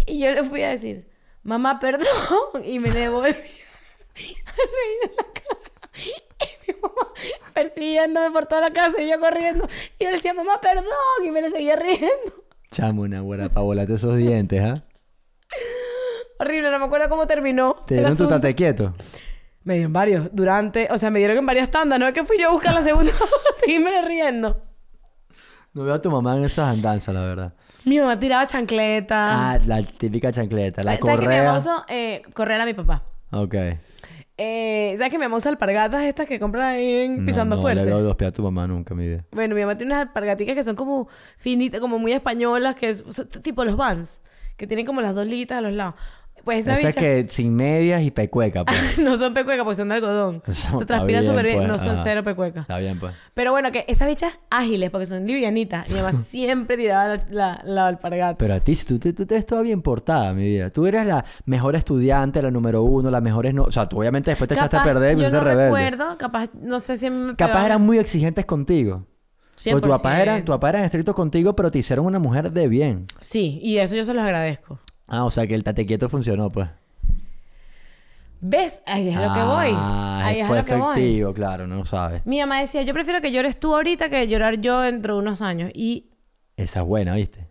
[0.06, 1.10] Y yo le fui a decir,
[1.42, 2.06] mamá, perdón.
[2.64, 4.38] Y me le volví a reír
[5.02, 5.92] en la cara.
[5.98, 7.12] Y mi mamá
[7.56, 9.68] persiguiéndome por toda la casa y yo corriendo.
[9.98, 10.86] Y yo le decía, mamá, perdón.
[11.26, 12.46] Y me le seguía riendo.
[12.70, 14.84] Chamo, una buena pa' volarte esos dientes, ¿ah?
[16.40, 17.84] Horrible, no me acuerdo cómo terminó.
[17.88, 18.94] Te dieron tu tate quieto.
[19.64, 22.00] Me dieron varios, durante, o sea, me dieron en varias tandas.
[22.00, 23.12] No es que fui yo a buscar la segunda
[23.60, 24.62] seguirme riendo.
[25.74, 27.54] No veo a tu mamá en esas andanzas, la verdad.
[27.86, 29.34] Mi mamá tiraba chancletas.
[29.38, 30.82] Ah, la típica chancleta.
[30.84, 31.44] La ¿Sabes que mi correa.
[31.46, 31.86] mamá usó?
[31.88, 33.04] Eh, correr a mi papá.
[33.32, 33.56] Ok.
[34.38, 37.62] Eh, ¿Sabes que mi mamá usa alpargatas estas que compran ahí en No, Pisando no,
[37.62, 37.86] Fuerte?
[37.86, 39.24] le doy dos pies a tu mamá nunca mi vida.
[39.32, 43.04] Bueno, mi mamá tiene unas alpargaticas que son como finitas, como muy españolas, que es
[43.08, 44.20] o sea, tipo los Vans,
[44.58, 45.94] que tienen como las dos litas a los lados.
[46.44, 47.00] Pues esa Esa bicha...
[47.00, 48.98] que sin medias y pecueca, pues.
[48.98, 50.42] no son pecuecas porque son de algodón.
[50.52, 51.58] Se está transpira bien, súper bien.
[51.58, 51.68] pues.
[51.70, 52.02] No son Ajá.
[52.04, 52.62] cero pecuecas.
[52.64, 53.14] Está bien, pues.
[53.34, 55.88] Pero bueno, que esas bichas ágiles porque son livianitas.
[55.90, 58.38] Mi mamá siempre tiraba la, la, la alpargata.
[58.38, 60.70] Pero a ti, si tú, te- tú te ves toda bien portada, mi vida.
[60.72, 63.64] Tú eres la mejor estudiante, la número uno, las mejores no...
[63.64, 65.66] O sea, tú obviamente después te echaste a perder y yo no rebelde.
[65.66, 69.06] recuerdo, capaz, no sé si me Capaz eran muy exigentes contigo.
[69.64, 70.44] Porque tu papá, era, 100%.
[70.46, 73.06] tu papá era estricto contigo, pero te hicieron una mujer de bien.
[73.20, 74.80] Sí, y eso yo se los agradezco.
[75.14, 76.70] Ah, o sea que el tate quieto funcionó, pues.
[78.40, 78.82] ¿Ves?
[78.86, 79.74] Ahí es a lo que voy.
[79.76, 80.92] Ah, Ahí es a fue lo que voy.
[80.98, 82.26] efectivo, claro, no lo sabes.
[82.26, 85.42] Mi mamá decía, yo prefiero que llores tú ahorita que llorar yo dentro de unos
[85.42, 85.70] años.
[85.74, 86.12] Y,
[86.56, 87.46] Esa es buena, ¿viste?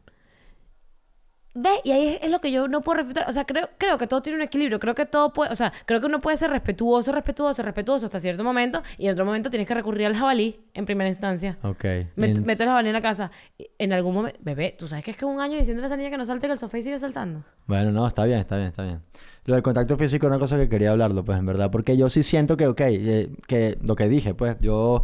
[1.55, 1.81] ¿Ves?
[1.85, 3.25] Y ahí es, es lo que yo no puedo refutar.
[3.29, 4.79] O sea, creo, creo que todo tiene un equilibrio.
[4.81, 5.51] Creo que todo puede...
[5.51, 8.83] O sea, creo que uno puede ser respetuoso, respetuoso, respetuoso hasta cierto momento.
[8.99, 11.59] Y en otro momento tienes que recurrir al jabalí en primera instancia.
[11.63, 11.85] Ok.
[12.17, 13.31] Met- En- Mete el jabalí en la casa.
[13.79, 14.39] En algún momento...
[14.43, 16.47] Bebé, ¿tú sabes que es que un año diciéndole a esa niña que no salte
[16.47, 17.45] que el sofá y sigue saltando?
[17.67, 19.01] Bueno, no, está bien, está bien, está bien.
[19.45, 21.71] Lo del contacto físico es una cosa que quería hablarlo, pues, en verdad.
[21.71, 25.03] Porque yo sí siento que, ok, eh, que lo que dije, pues, yo...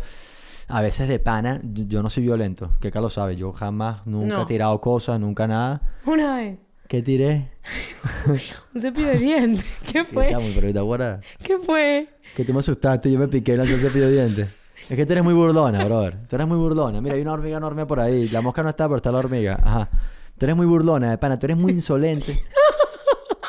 [0.68, 2.72] A veces de pana, yo, no soy violento.
[2.80, 3.36] Que Carlos sabe.
[3.36, 4.42] Yo jamás, nunca No.
[4.42, 5.80] he tirado cosas, nunca nada.
[6.04, 6.58] Una vez.
[6.88, 7.50] ¿Qué tiré?
[8.74, 9.64] Un cepillo de dientes.
[9.86, 10.26] ¿Qué ¿Qué fue?
[10.26, 11.20] estamos, pero.
[11.42, 12.08] ¿Qué fue?
[12.34, 14.48] Que tú me asustaste y yo me piqué en el cepillo de dientes.
[14.90, 16.18] Es que tú eres muy burlona, brother.
[16.28, 17.00] Tú eres muy burlona.
[17.00, 18.28] Mira, hay una hormiga enorme por ahí.
[18.28, 19.58] La mosca no está, pero está la hormiga.
[19.62, 19.88] Ajá.
[20.36, 21.38] Tú eres muy burlona, de pana.
[21.38, 22.38] Tú eres muy insolente.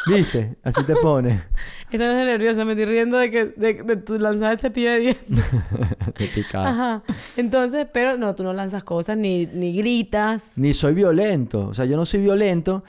[0.08, 0.58] ¿Viste?
[0.64, 1.42] Así te pones.
[1.92, 5.46] Estaba nerviosa, me estoy riendo de que de, de tu lanzar el cepillo de dientes.
[6.16, 6.70] Te picaba.
[6.70, 7.04] Ajá.
[7.36, 10.58] Entonces, pero no, tú no lanzas cosas ni, ni gritas.
[10.58, 11.68] Ni soy violento.
[11.68, 12.84] O sea, yo no soy violento.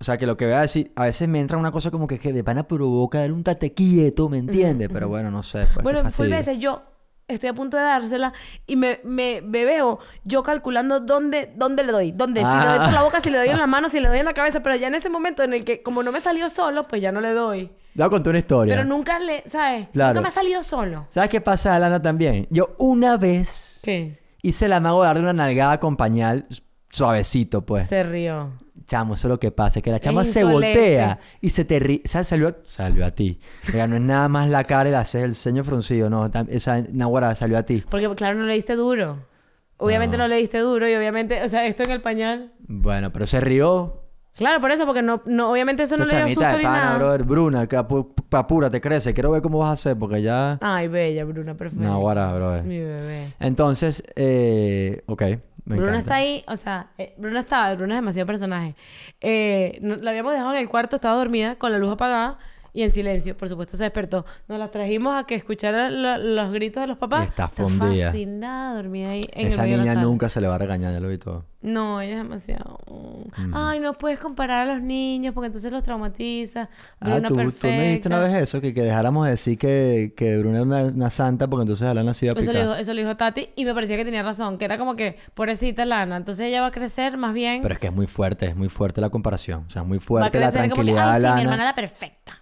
[0.00, 2.08] O sea, que lo que voy a decir, a veces me entra una cosa como
[2.08, 4.88] que, que de pana provoca dar un tate quieto, ¿me entiendes?
[4.92, 5.66] Pero bueno, no sé.
[5.72, 6.82] Pues, bueno, full veces yo
[7.34, 8.32] estoy a punto de dársela
[8.66, 12.12] y me, me, me veo yo calculando dónde, dónde le doy.
[12.12, 14.08] Dónde, si le doy por la boca, si le doy en la mano, si le
[14.08, 14.60] doy en la cabeza.
[14.62, 17.12] Pero ya en ese momento en el que, como no me salió solo, pues ya
[17.12, 17.70] no le doy.
[17.94, 18.74] Voy a contar una historia.
[18.74, 19.88] Pero nunca le, ¿sabes?
[19.92, 20.14] Claro.
[20.14, 21.06] Nunca me ha salido solo.
[21.10, 22.46] ¿Sabes qué pasa, Alana, también?
[22.50, 24.18] Yo una vez ¿Qué?
[24.40, 26.46] hice la mago de darle una nalgada con pañal.
[26.92, 27.88] Suavecito, pues.
[27.88, 28.50] Se rió.
[28.86, 32.02] Chamo, eso es lo que pasa, que la chama se voltea y se te ríe.
[32.04, 33.38] O sea, salió a, salió a ti.
[33.72, 36.28] Oiga, no es nada más la cara y haces el ceño fruncido, no.
[36.48, 37.82] Esa Nahuara salió a ti.
[37.88, 39.18] Porque, claro, no le diste duro.
[39.78, 40.24] Obviamente No.
[40.24, 42.52] no le diste duro y obviamente, o sea, esto en el pañal.
[42.60, 43.98] Bueno, pero se rió.
[44.34, 46.80] Claro, por eso, porque no, no obviamente eso no le dio susto de ni pana,
[46.84, 46.98] nada.
[46.98, 47.22] brother.
[47.24, 49.12] Bruna, que apu- apúrate, crece.
[49.12, 50.58] Quiero ver cómo vas a hacer porque ya...
[50.62, 51.84] Ay, bella, Bruna, perfecto.
[51.84, 52.64] Nahuara, brother.
[52.64, 53.26] Mi bebé.
[53.40, 55.22] Entonces, eh, ok.
[55.64, 55.98] Me Bruna encanta.
[56.00, 58.74] está ahí, o sea, eh, Bruna estaba, Bruna es demasiado personaje.
[59.20, 62.38] Eh, no- la habíamos dejado en el cuarto, estaba dormida, con la luz apagada
[62.72, 63.36] y en silencio.
[63.36, 64.24] Por supuesto, se despertó.
[64.48, 67.24] Nos la trajimos a que escuchara lo- los gritos de los papás.
[67.24, 68.06] Y está fundida.
[68.06, 70.02] fascinada, dormida ahí en Esa el medio de la niña sala.
[70.06, 71.44] nunca se le va a regañar, ya lo vi todo.
[71.60, 72.78] No, ella es demasiado.
[73.52, 76.68] Ay, no puedes comparar a los niños porque entonces los traumatiza.
[77.00, 78.18] Ah, Bruna tú, tú me dijiste una perfecta.
[78.38, 81.62] vez eso, que, que dejáramos de decir que, que Bruna era una, una santa porque
[81.62, 82.54] entonces Alana se iba a Eso picar.
[82.54, 84.96] le, dijo, eso le dijo Tati y me parecía que tenía razón, que era como
[84.96, 87.62] que, pobrecita Lana, entonces ella va a crecer más bien.
[87.62, 89.64] Pero es que es muy fuerte, es muy fuerte la comparación.
[89.66, 91.34] O sea, es muy va a fuerte la crecer como que, tranquilidad ay, de sí,
[91.34, 92.41] mi hermana la perfecta.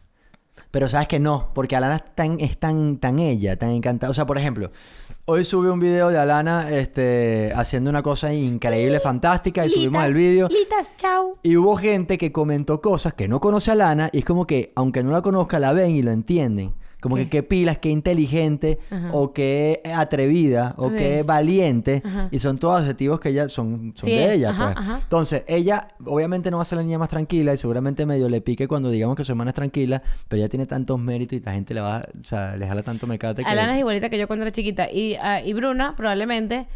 [0.70, 4.10] Pero sabes que no, porque Alana es tan, es tan, tan ella, tan encantada.
[4.10, 4.70] O sea, por ejemplo,
[5.24, 10.14] hoy subí un video de Alana este, haciendo una cosa increíble, fantástica, y subimos el
[10.14, 10.48] video.
[10.48, 11.38] Litas, chau.
[11.42, 14.72] Y hubo gente que comentó cosas que no conoce a Lana y es como que,
[14.76, 16.72] aunque no la conozca, la ven y lo entienden.
[17.00, 19.10] Como que qué pilas, qué inteligente, Ajá.
[19.12, 22.02] o qué atrevida, o qué valiente.
[22.04, 22.28] Ajá.
[22.30, 25.02] Y son todos adjetivos que ella son, son Sí de ella, ajá, pues.
[25.02, 28.40] Entonces, ella obviamente no va a ser la niña más tranquila y seguramente medio le
[28.40, 31.52] pique cuando digamos que su hermana es tranquila, pero ella tiene tantos méritos y la
[31.52, 33.48] gente le va, o sea, le jala tanto mecate que...
[33.48, 34.90] Alana es igualita que yo cuando era chiquita.
[34.90, 36.66] Y, ah, y Bruna, probablemente.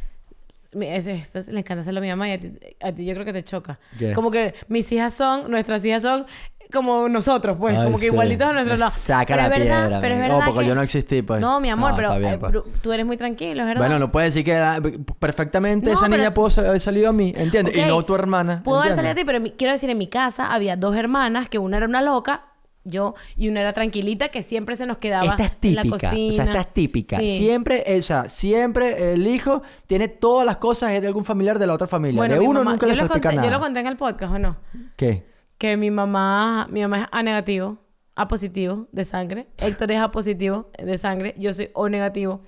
[0.80, 2.52] es- es- le encanta hacerlo a mi mamá y a ti,
[2.82, 3.78] a ti yo creo que te choca.
[3.98, 4.12] ¿Qué?
[4.12, 6.26] Como que mis hijas son, nuestras hijas son
[6.74, 8.12] como nosotros, pues, Ay, como que sí.
[8.12, 8.90] igualitos a nuestro lado.
[8.90, 11.22] Saca Pero la es verdad, piedra, pero es verdad Oh, porque que- yo no existí,
[11.22, 11.40] pues.
[11.40, 12.52] No, mi amor, pero bien, eh, pues.
[12.82, 13.80] Tú eres muy tranquilo, es verdad.
[13.80, 14.78] Bueno, no puede decir que era-
[15.18, 17.76] perfectamente No, esa pero- niña pudo haber salido a mí, ¿entiendes?
[17.76, 18.62] Y no tu hermana.
[18.62, 21.48] Pudo haber salido a ti, pero mi- quiero decir, en mi casa había dos hermanas,
[21.48, 22.46] que una era una loca,
[22.86, 26.08] yo, y una era tranquilita, que siempre se nos quedaba Esta es en la típica.
[26.10, 26.28] cocina.
[26.28, 27.16] O sea, esta es típica.
[27.18, 27.38] Sí.
[27.38, 31.72] Siempre, o sea, siempre el hijo tiene todas las cosas de algún familiar de la
[31.72, 32.18] otra familia.
[32.18, 33.48] Bueno, de uno mamá- nunca le salpica conté, nada.
[33.48, 34.56] Yo lo conté en el podcast, ¿o no?
[34.96, 35.32] ¿Qué?
[35.58, 37.78] Que mi mamá, mi mamá es A negativo,
[38.14, 39.48] A positivo de sangre.
[39.58, 41.34] Héctor es A positivo de sangre.
[41.38, 42.42] Yo soy O negativo.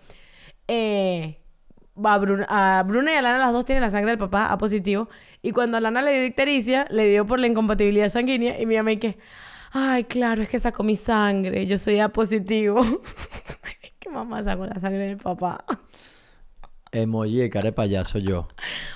[0.69, 1.39] Eh,
[2.05, 4.59] a, Bruna, a Bruna y a Lana las dos tienen la sangre del papá A
[4.59, 5.09] positivo.
[5.43, 8.61] Y cuando a Lana le dio ictericia, le dio por la incompatibilidad sanguínea.
[8.61, 9.17] Y mi mamá y
[9.73, 11.67] ay, claro, es que sacó mi sangre.
[11.67, 12.83] Yo soy A positivo.
[13.99, 15.65] que mamá sacó la sangre del papá.
[16.93, 18.49] Emoji de cara de payaso yo.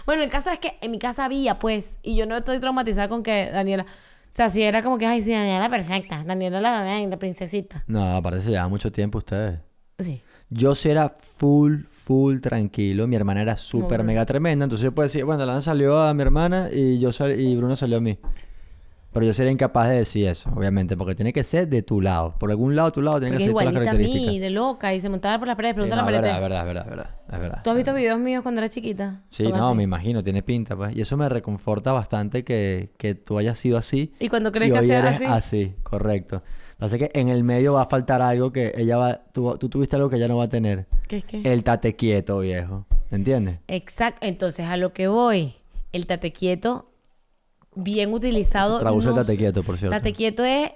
[0.07, 3.09] Bueno, el caso es que en mi casa había, pues, y yo no estoy traumatizada
[3.09, 3.85] con que Daniela.
[3.85, 6.23] O sea, si era como que, ay, sí, Daniela perfecta.
[6.25, 7.85] Daniela la bebé, la princesita.
[7.89, 9.59] No, parece que lleva mucho tiempo ustedes.
[9.99, 10.21] Sí.
[10.49, 13.07] Yo sí era full, full tranquilo.
[13.07, 14.65] Mi hermana era súper mega tremenda.
[14.65, 17.77] Entonces yo puedo decir, bueno, Lana salió a mi hermana y yo sal- y Bruno
[17.77, 18.19] salió a mí.
[19.13, 22.37] Pero yo sería incapaz de decir eso, obviamente, porque tiene que ser de tu lado.
[22.39, 24.41] Por algún lado, tu lado, tiene Porque que ser todas las igualita a mí, características.
[24.41, 26.35] de loca, y se montaba por las paredes, Sí, pregunta no, a la pared.
[26.35, 27.61] es verdad, es verdad, es verdad, es verdad.
[27.65, 29.23] ¿Tú has visto videos míos cuando era chiquita?
[29.31, 29.77] Sí, no, así.
[29.77, 30.95] me imagino, tiene pinta, pues.
[30.97, 34.13] Y eso me reconforta bastante que, que tú hayas sido así.
[34.21, 35.25] Y cuando crees y que hoy eres así.
[35.25, 36.43] así, correcto.
[36.79, 39.21] Pasa que en el medio va a faltar algo que ella va...
[39.33, 40.87] Tú, tú tuviste algo que ella no va a tener.
[41.09, 41.43] ¿Qué es qué?
[41.45, 42.87] El tate quieto, viejo.
[43.11, 43.59] ¿Entiendes?
[43.69, 44.25] Exacto.
[44.25, 45.57] Entonces, a lo que voy,
[45.93, 46.90] el tate quieto,
[47.75, 48.79] bien utilizado.
[48.79, 49.97] Se traduce el no tate s- quieto, por cierto.
[49.97, 50.71] Tate quieto es.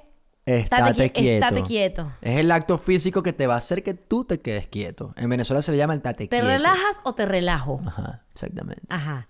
[0.47, 1.47] Estate qui- quieto.
[1.47, 2.12] estate quieto.
[2.20, 5.14] Es el acto físico que te va a hacer que tú te quedes quieto.
[5.16, 7.80] En Venezuela se le llama el tate ¿Te relajas o te relajo?
[7.86, 8.82] Ajá, exactamente.
[8.90, 9.26] Ajá.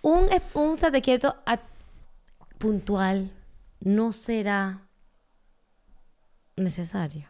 [0.00, 1.58] Un, un estate quieto a-
[2.58, 3.32] puntual
[3.80, 4.82] no será
[6.56, 7.26] necesario,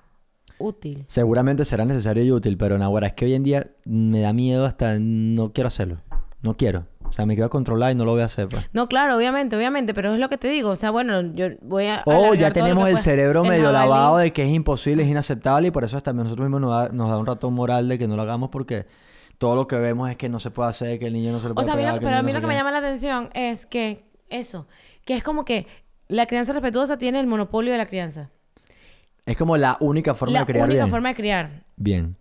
[0.59, 1.05] útil.
[1.09, 4.67] Seguramente será necesario y útil, pero ahora es que hoy en día me da miedo
[4.67, 6.03] hasta no quiero hacerlo.
[6.43, 6.87] No quiero.
[7.13, 8.49] O sea, me quedo controlar y no lo voy a hacer.
[8.49, 8.71] pues.
[8.73, 10.71] No, claro, obviamente, obviamente, pero es lo que te digo.
[10.71, 12.03] O sea, bueno, yo voy a.
[12.07, 13.05] O Oh, ya tenemos el pueda.
[13.05, 13.89] cerebro El medio jabalí.
[13.91, 16.89] lavado de que es imposible, es inaceptable y por eso hasta nosotros mismos nos da,
[16.89, 18.87] nos da un ratón moral de que no lo hagamos porque
[19.37, 21.49] todo lo que vemos es que no se puede hacer, que el niño no se
[21.49, 22.47] le O puede sea, a mí lo pegar, que- pero a mí no lo que
[22.47, 24.67] me llama la atención es que eso,
[25.05, 25.67] que es como que
[26.09, 28.31] la crianza respetuosa tiene el monopolio de la crianza.
[29.27, 30.91] Es como la única forma la de criar única bien.
[30.91, 31.65] forma de criar.
[31.77, 32.17] Bien.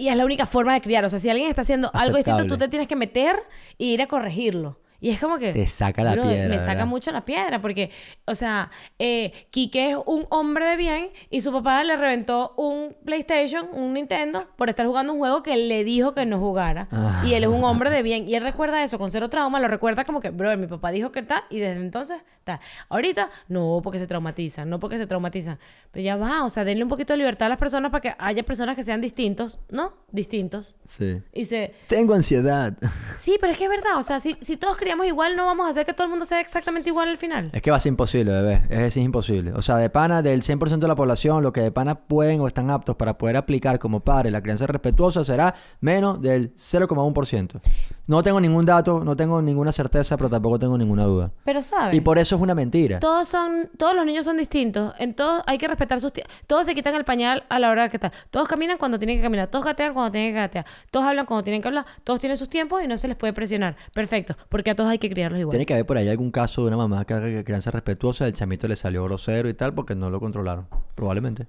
[0.00, 1.04] Y es la única forma de criar.
[1.04, 3.36] O sea, si alguien está haciendo algo distinto, tú te tienes que meter
[3.76, 4.78] y ir a corregirlo.
[5.00, 5.52] Y es como que...
[5.52, 6.86] Te saca la bro, piedra, Me saca ¿verdad?
[6.86, 7.90] mucho la piedra porque,
[8.26, 12.96] o sea, eh, Quique es un hombre de bien y su papá le reventó un
[13.04, 16.88] PlayStation, un Nintendo, por estar jugando un juego que él le dijo que no jugara.
[16.90, 17.22] Ah.
[17.24, 18.28] Y él es un hombre de bien.
[18.28, 21.12] Y él recuerda eso con cero trauma, lo recuerda como que, bro, mi papá dijo
[21.12, 22.60] que está y desde entonces está.
[22.88, 25.58] Ahorita, no porque se traumatizan, no porque se traumatizan.
[25.90, 28.14] Pero ya va, o sea, denle un poquito de libertad a las personas para que
[28.18, 29.94] haya personas que sean distintos, ¿no?
[30.10, 30.74] Distintos.
[30.86, 31.22] Sí.
[31.32, 31.74] Y se...
[31.88, 32.74] Tengo ansiedad.
[33.16, 33.98] Sí, pero es que es verdad.
[33.98, 36.40] O sea, si, si todos igual, no vamos a hacer que todo el mundo sea
[36.40, 37.50] exactamente igual al final.
[37.52, 38.54] Es que va a ser imposible, bebé.
[38.68, 39.52] Es decir, es imposible.
[39.54, 42.46] O sea, de pana, del 100% de la población, lo que de pana pueden o
[42.46, 47.60] están aptos para poder aplicar como padre la crianza respetuosa será menos del 0,1%.
[48.06, 51.30] No tengo ningún dato, no tengo ninguna certeza, pero tampoco tengo ninguna duda.
[51.44, 51.94] Pero, ¿sabes?
[51.94, 52.98] Y por eso es una mentira.
[52.98, 54.94] Todos son, todos los niños son distintos.
[54.98, 56.34] En todos hay que respetar sus tiempos.
[56.48, 58.10] Todos se quitan el pañal a la hora que está.
[58.30, 59.46] Todos caminan cuando tienen que caminar.
[59.46, 60.66] Todos gatean cuando tienen que gatear.
[60.90, 61.86] Todos hablan cuando tienen que hablar.
[62.02, 63.76] Todos tienen sus tiempos y no se les puede presionar.
[63.92, 64.36] Perfecto.
[64.48, 65.50] Porque a todos hay que criarlos igual.
[65.52, 68.32] Tiene que haber por ahí algún caso de una mamá que haga crianza respetuosa, el
[68.32, 70.68] chamito le salió grosero y tal porque no lo controlaron.
[70.94, 71.48] Probablemente.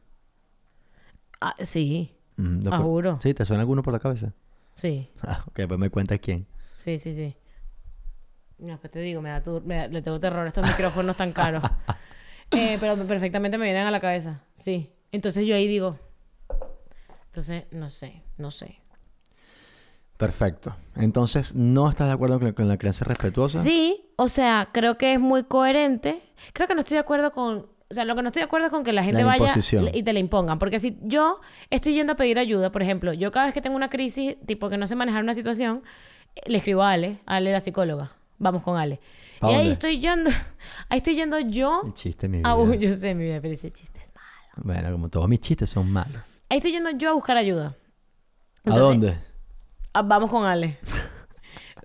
[1.39, 2.13] Ah, sí.
[2.35, 3.19] Mm, ¿lo Ah, juro.
[3.21, 4.33] Sí, ¿te suena alguno por la cabeza?
[4.73, 5.09] Sí.
[5.21, 6.45] Ah, ok, pues me cuentas quién.
[6.77, 7.35] Sí, sí, sí.
[8.57, 11.15] No, pues te digo, me da tu- me da- le tengo terror a estos micrófonos
[11.15, 11.63] tan caros.
[12.53, 14.41] Eh, pero perfectamente me vienen a la cabeza.
[14.55, 14.91] Sí.
[15.13, 15.97] Entonces yo ahí digo.
[17.27, 18.80] Entonces, no sé, no sé.
[20.21, 20.75] Perfecto.
[20.95, 23.63] Entonces, ¿no estás de acuerdo con la, con la crianza respetuosa?
[23.63, 26.21] Sí, o sea, creo que es muy coherente.
[26.53, 27.65] Creo que no estoy de acuerdo con...
[27.89, 29.55] O sea, lo que no estoy de acuerdo es con que la gente La vaya
[29.91, 30.59] y te la impongan.
[30.59, 31.41] Porque si yo
[31.71, 34.69] estoy yendo a pedir ayuda, por ejemplo, yo cada vez que tengo una crisis, tipo
[34.69, 35.81] que no sé manejar una situación,
[36.35, 38.11] eh, le escribo a Ale, a Ale la psicóloga.
[38.37, 38.99] Vamos con Ale.
[39.39, 40.29] ¿Pa Y ahí estoy yendo,
[40.89, 41.81] ahí estoy yendo yo...
[41.83, 42.55] El chiste, mi vida.
[42.55, 44.27] uy, yo sé, mi vida, pero ese chiste es malo.
[44.57, 46.21] Bueno, como todos mis chistes son malos.
[46.47, 47.75] Ahí estoy yendo yo a buscar ayuda.
[48.65, 49.30] ¿A dónde?
[49.93, 50.77] Ah, vamos con Ale.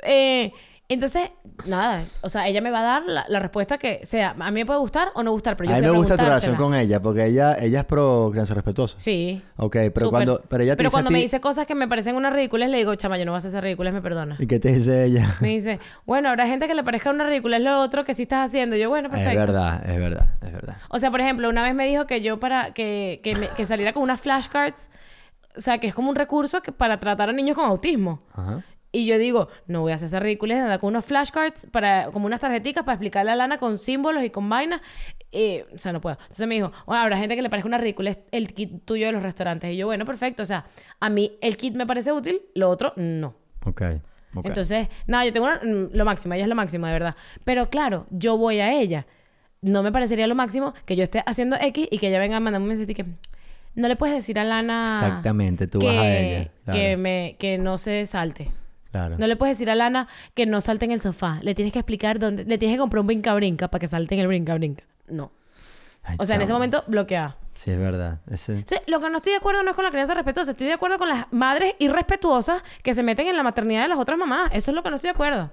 [0.03, 0.53] Eh,
[0.89, 1.31] entonces,
[1.65, 4.37] nada, o sea, ella me va a dar la, la respuesta que sea.
[4.39, 6.23] A mí me puede gustar o no gustar, pero yo a mí me gusta tu
[6.25, 8.95] relación con ella porque ella, ella es pro crianza respetuosa.
[9.01, 9.43] Sí.
[9.57, 10.09] Ok, pero súper.
[10.11, 12.33] cuando, pero ella te Pero dice a cuando me dice cosas que me parecen unas
[12.33, 14.37] ridículas, le digo, chama, yo no voy a hacer esas ridículas, me perdona.
[14.39, 15.35] ¿Y qué te dice ella?
[15.41, 18.23] Me dice, bueno, habrá gente que le parezca una ridícula, es lo otro que sí
[18.23, 18.77] estás haciendo.
[18.77, 19.33] Yo, bueno, perfecto.
[19.33, 20.77] Es verdad, es verdad, es verdad.
[20.91, 23.67] O sea, por ejemplo, una vez me dijo que yo para que, que, me- que
[23.67, 24.89] saliera con unas flashcards,
[25.57, 28.23] o sea, que es como un recurso que, para tratar a niños con autismo.
[28.35, 28.63] Ajá.
[28.93, 32.07] Y yo digo, no voy a hacer esa ridiculez de andar con unos flashcards, para,
[32.13, 34.81] como unas tarjeticas para explicarle a Lana con símbolos y con vainas.
[35.33, 36.17] Eh, o sea, no puedo.
[36.23, 39.13] Entonces me dijo, bueno, habrá gente que le parezca una ridiculez el kit tuyo de
[39.13, 39.75] los restaurantes.
[39.75, 40.43] Y yo, bueno, perfecto.
[40.43, 40.65] O sea,
[40.99, 43.35] a mí el kit me parece útil, lo otro no.
[43.67, 43.83] Ok.
[44.35, 44.47] ok.
[44.47, 47.17] Entonces, nada, yo tengo una- mm, lo máximo, ella es lo máximo, de verdad.
[47.45, 49.07] Pero claro, yo voy a ella.
[49.61, 52.41] No me parecería lo máximo que yo esté haciendo X y que ella venga a
[52.41, 53.05] mandarme un mensaje y que
[53.77, 56.51] no le puedes decir a Lana Exactamente, tú que, vas a ella.
[56.65, 56.79] Claro.
[56.79, 58.51] que me que no se salte.
[58.91, 59.17] Claro.
[59.19, 61.39] No le puedes decir a Lana que no salte en el sofá.
[61.43, 62.45] Le tienes que explicar dónde.
[62.45, 64.85] Le tienes que comprar un brinca-brinca para que salte en el brinca-brinca.
[65.09, 65.31] No.
[66.03, 67.37] Ay, O sea, en ese momento, bloqueada.
[67.55, 68.21] Sí, es verdad.
[68.31, 68.63] Ese...
[68.67, 70.53] Sí, lo que no estoy de acuerdo no es con la crianza respetuosa.
[70.53, 73.99] Estoy de acuerdo con las madres irrespetuosas que se meten en la maternidad de las
[73.99, 74.51] otras mamás.
[74.53, 75.51] Eso es lo que no estoy de acuerdo.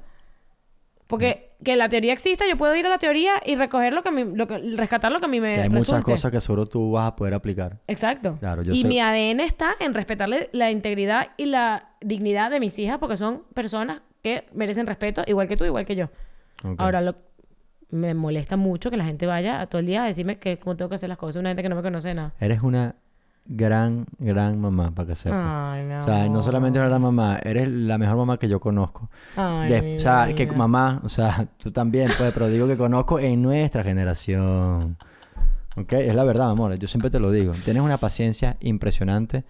[1.14, 4.10] Porque que la teoría exista, yo puedo ir a la teoría y recoger lo que
[4.10, 6.42] a mí, lo que, rescatar lo que a mí me Que hay muchas cosas que
[6.42, 7.80] seguro tú vas a poder aplicar.
[7.88, 8.38] Exacto.
[8.40, 12.60] Claro, yo y sé- mi ADN está en respetarle la integridad y la dignidad de
[12.60, 16.10] mis hijas porque son personas que merecen respeto, igual que tú, igual que yo.
[16.78, 17.16] Ahora, lo,
[17.90, 20.76] me molesta mucho que la gente vaya a todo el día a decirme que cómo
[20.76, 21.40] tengo que hacer las cosas.
[21.40, 22.34] Una gente que no me conoce de nada.
[22.40, 22.96] Eres una
[23.46, 25.40] gran, gran mamá, para que sepas.
[25.42, 29.10] Ay, O sea, no solamente una gran mamá, eres la mejor mamá que yo conozco.
[29.36, 30.56] Ay, De- mi o sea, que vida.
[30.58, 34.98] mamá, o sea, tú también, pues, pero digo que conozco en nuestra generación.
[35.76, 35.94] ¿Ok?
[35.94, 36.76] Es la verdad, amor.
[36.76, 37.54] Yo siempre te lo digo.
[37.66, 39.44] Tienes una paciencia impresionante.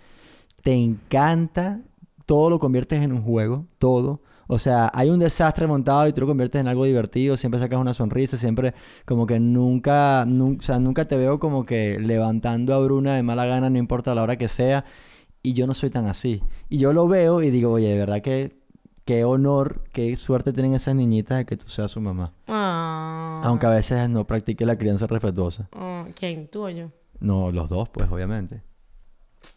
[0.62, 1.82] Te encanta.
[2.26, 3.66] Todo lo conviertes en un juego.
[3.78, 4.22] Todo.
[4.48, 7.38] O sea, hay un desastre montado y tú lo conviertes en algo divertido.
[7.38, 8.38] Siempre sacas una sonrisa.
[8.38, 8.74] Siempre
[9.06, 10.26] como que nunca...
[10.26, 13.78] nun- o sea, nunca te veo como que levantando a Bruna de mala gana, no
[13.78, 14.86] importa la hora que sea.
[15.42, 16.42] Y yo no soy tan así.
[16.70, 18.62] Y yo lo veo y digo, oye, de verdad que
[19.06, 22.32] qué honor, qué suerte tienen esas niñitas de que tú seas su mamá.
[22.48, 23.36] Ah.
[23.44, 25.68] Aunque a veces no practique la crianza respetuosa.
[25.74, 26.48] Ah, ¿Quién?
[26.48, 26.90] ¿Tú o yo?
[27.20, 28.62] No, los dos, pues, obviamente.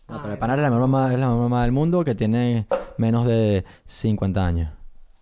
[0.08, 2.66] No, pero el es la mejor mamá, es la mejor mamá del mundo que tiene
[2.98, 4.72] menos de 50 años.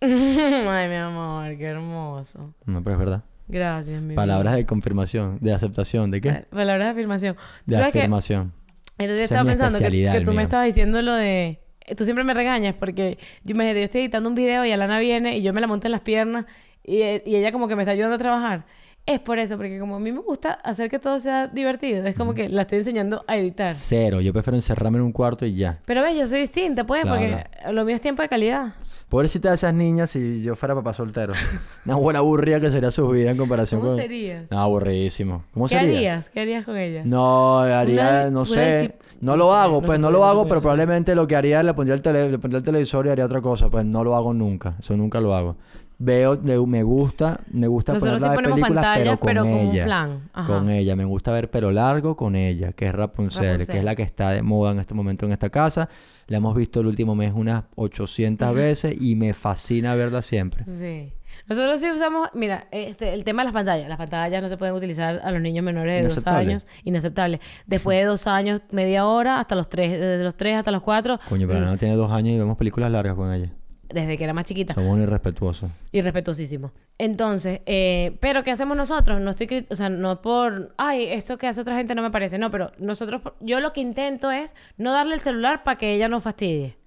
[0.69, 2.53] Ay, mi amor, qué hermoso.
[2.65, 3.23] No, pero es verdad.
[3.47, 4.57] Gracias, mi Palabras vida.
[4.57, 6.31] de confirmación, de aceptación, ¿de qué?
[6.31, 7.35] Pa- Palabras de afirmación.
[7.35, 8.53] ¿Tú De que afirmación.
[8.97, 10.41] Esa es estaba pensando que, que tú me mío.
[10.43, 11.59] estabas diciendo lo de...
[11.97, 15.37] Tú siempre me regañas porque yo me yo estoy editando un video y Alana viene
[15.37, 16.45] y yo me la monto en las piernas
[16.83, 18.65] y, y ella como que me está ayudando a trabajar.
[19.05, 22.15] Es por eso, porque como a mí me gusta hacer que todo sea divertido, es
[22.15, 23.75] como que la estoy enseñando a editar.
[23.75, 24.19] Cero.
[24.21, 25.77] Yo prefiero encerrarme en un cuarto y ya.
[25.85, 27.19] Pero ves, yo soy distinta, pues, Claro.
[27.19, 28.73] porque lo mío es tiempo de calidad.
[29.15, 31.31] Pobrecita de esas niñas si yo fuera papá soltero.
[31.85, 34.01] Una buena aburrida que sería su vida en comparación ¿Cómo con...
[34.01, 34.51] serías?
[34.51, 35.45] No, aburridísimo.
[35.53, 35.95] ¿Cómo ¿Qué sería?
[35.95, 36.29] harías?
[36.31, 37.03] ¿Qué harías con ella?
[37.05, 38.95] No, haría, Una- no sé.
[39.21, 41.95] No lo hago, no pues no lo hago, pero probablemente lo que haría le pondría
[41.95, 43.69] el, tele, le pondría el televisor y haría otra cosa.
[43.69, 44.75] Pues no lo hago nunca.
[44.81, 45.55] Eso nunca lo hago.
[45.97, 49.75] Veo, me gusta, me gusta Nosotros sí ponemos películas, pantallas, pero con pero con un
[49.75, 49.85] ella.
[49.85, 50.29] plan.
[50.33, 50.47] Ajá.
[50.47, 50.95] Con ella.
[50.95, 54.31] Me gusta ver pelo largo con ella, que es Rapunzel, que es la que está
[54.31, 55.89] de moda en este momento en esta casa.
[56.27, 60.65] La hemos visto el último mes unas 800 veces y me fascina verla siempre.
[60.65, 61.13] Sí.
[61.47, 63.87] Nosotros sí usamos, mira, este, el tema de las pantallas.
[63.87, 66.65] Las pantallas no se pueden utilizar a los niños menores de dos años.
[66.83, 67.39] Inaceptable.
[67.67, 71.19] Después de dos años, media hora, hasta los tres, desde los tres hasta los cuatro.
[71.29, 73.51] Coño, pero mm, no tiene dos años y vemos películas largas con ella.
[73.89, 74.73] Desde que era más chiquita.
[74.73, 75.69] Somos un irrespetuosos.
[75.91, 76.71] Irrespetuosísimo.
[76.97, 79.21] Entonces, eh, pero ¿qué hacemos nosotros?
[79.21, 82.37] No estoy, o sea, no por, ay, esto que hace otra gente no me parece,
[82.37, 86.07] no, pero nosotros, yo lo que intento es no darle el celular para que ella
[86.09, 86.77] no fastidie,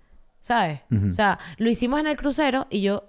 [0.40, 0.80] ¿sabes?
[1.08, 3.04] O sea, lo hicimos en el crucero y yo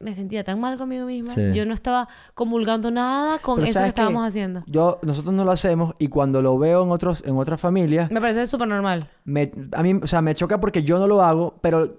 [0.00, 1.52] me sentía tan mal conmigo misma, Sí.
[1.52, 4.62] yo no estaba comulgando nada con Pero eso que estábamos haciendo.
[4.68, 8.20] Yo, nosotros no lo hacemos y cuando lo veo en otros, en otras familias, Me
[8.20, 9.08] parece súper normal.
[9.24, 11.98] me, a mí, o sea, me choca porque yo no lo hago, pero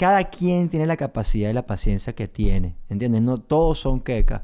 [0.00, 3.20] cada quien tiene la capacidad y la paciencia que tiene, ¿entiendes?
[3.20, 4.40] No todos son quecas,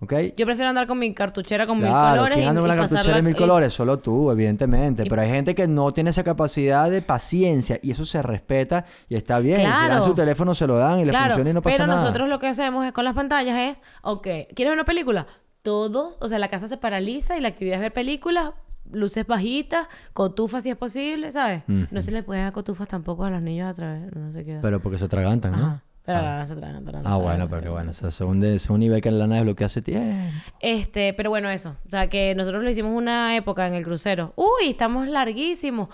[0.00, 0.12] ¿ok?
[0.36, 3.22] Yo prefiero andar con mi cartuchera con mil colores ¿quién anda con la cartuchera de
[3.22, 3.72] mil y- colores?
[3.72, 5.04] Solo tú, evidentemente.
[5.06, 8.84] y- Pero hay gente que no tiene esa capacidad de paciencia y eso se respeta
[9.08, 9.56] y está bien.
[9.56, 10.02] Si dan Claro.
[10.04, 12.00] su teléfono, se lo dan y le Claro, funciona y no pasa pero nada.
[12.02, 15.26] nosotros lo que hacemos es con las pantallas es, ok, ¿quieres ver una película?
[15.62, 18.50] Todos, o sea, la casa se paraliza y la actividad es ver películas,
[18.92, 21.62] luces bajitas, cotufas si es posible, ¿sabes?
[21.66, 24.58] No se le puede dar cotufas tampoco a los niños a través, no sé qué.
[24.62, 25.58] Pero porque se atragantan, ¿no?
[25.58, 25.82] Ajá.
[26.04, 27.90] Pero no se tragan, no se Ah, bueno, no pero se que bueno.
[27.90, 30.32] O sea, según, de, según nivel que la lana desbloquea hace tiempo.
[30.58, 31.76] Este, pero bueno, eso.
[31.84, 34.32] O sea, que nosotros lo hicimos una época en el crucero.
[34.34, 35.88] Uy, estamos larguísimos.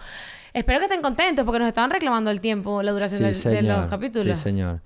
[0.52, 3.62] Espero que estén contentos porque nos estaban reclamando el tiempo, la duración Sí, del- de,
[3.72, 4.38] los capítulos.
[4.38, 4.82] Sí, señor.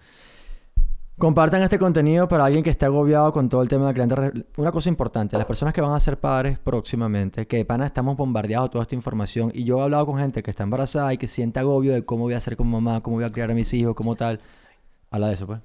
[1.19, 4.47] Compartan este contenido para alguien que esté agobiado con todo el tema de la cliente.
[4.57, 8.17] Una cosa importante, las personas que van a ser padres próximamente, que de pana estamos
[8.17, 9.51] bombardeados de toda esta información.
[9.53, 12.23] Y yo he hablado con gente que está embarazada y que siente agobio de cómo
[12.23, 14.39] voy a ser como mamá, cómo voy a criar a mis hijos, cómo tal.
[15.11, 15.59] Habla de eso, pues.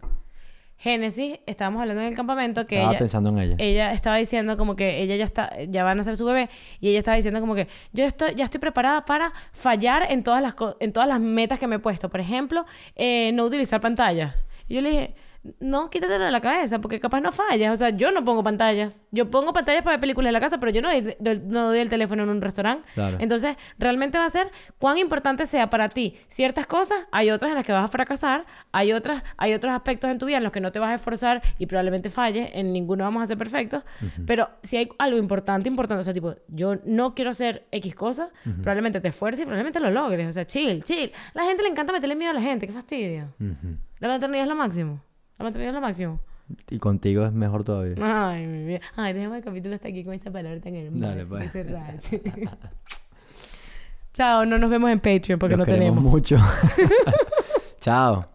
[0.77, 3.55] Génesis, estábamos hablando en el campamento que Estaba ella, pensando en ella.
[3.59, 6.49] ella estaba diciendo como que ella ya está, ya van a ser su bebé
[6.79, 10.41] y ella estaba diciendo como que yo estoy, ya estoy preparada para fallar en todas
[10.41, 12.09] las en todas las metas que me he puesto.
[12.09, 14.45] Por ejemplo, eh, no utilizar pantallas.
[14.67, 15.15] Y yo le dije,
[15.59, 17.73] no, quítatelo de la cabeza, porque capaz no fallas.
[17.73, 19.01] O sea, yo no pongo pantallas.
[19.11, 21.67] Yo pongo pantallas para ver películas en la casa, pero yo no doy, doy- no
[21.67, 22.87] doy el teléfono en un restaurante.
[22.93, 23.17] Claro.
[23.19, 27.07] Entonces, realmente va a ser cuán importante sea para ti ciertas cosas.
[27.11, 28.45] Hay otras en las que vas a fracasar.
[28.71, 30.93] Hay otras, hay otros aspectos en tu vida en los que no te vas a
[30.95, 32.49] esforzar y probablemente falles.
[32.53, 33.83] En ninguno vamos a ser perfectos.
[34.25, 38.31] Pero si hay algo importante, importante, o sea, tipo, yo no quiero hacer X cosas,
[38.61, 40.27] probablemente te esfuerces y probablemente lo logres.
[40.29, 41.11] O sea, chill, chill.
[41.33, 42.65] La gente le encanta meterle miedo a la gente.
[42.65, 43.27] Qué fastidio.
[43.99, 45.01] La maternidad es lo máximo.
[45.43, 46.19] La maternidad es lo máximo.
[46.69, 47.95] Y contigo es mejor todavía.
[48.01, 48.79] Ay, mi vida.
[48.95, 51.07] Ay, déjame el capítulo hasta aquí con esta palabra tan hermosa.
[51.07, 51.51] Dale, pues.
[54.13, 56.01] Chao, no nos vemos en Patreon porque Los no tenemos.
[56.01, 56.37] mucho.
[57.81, 58.25] Chao.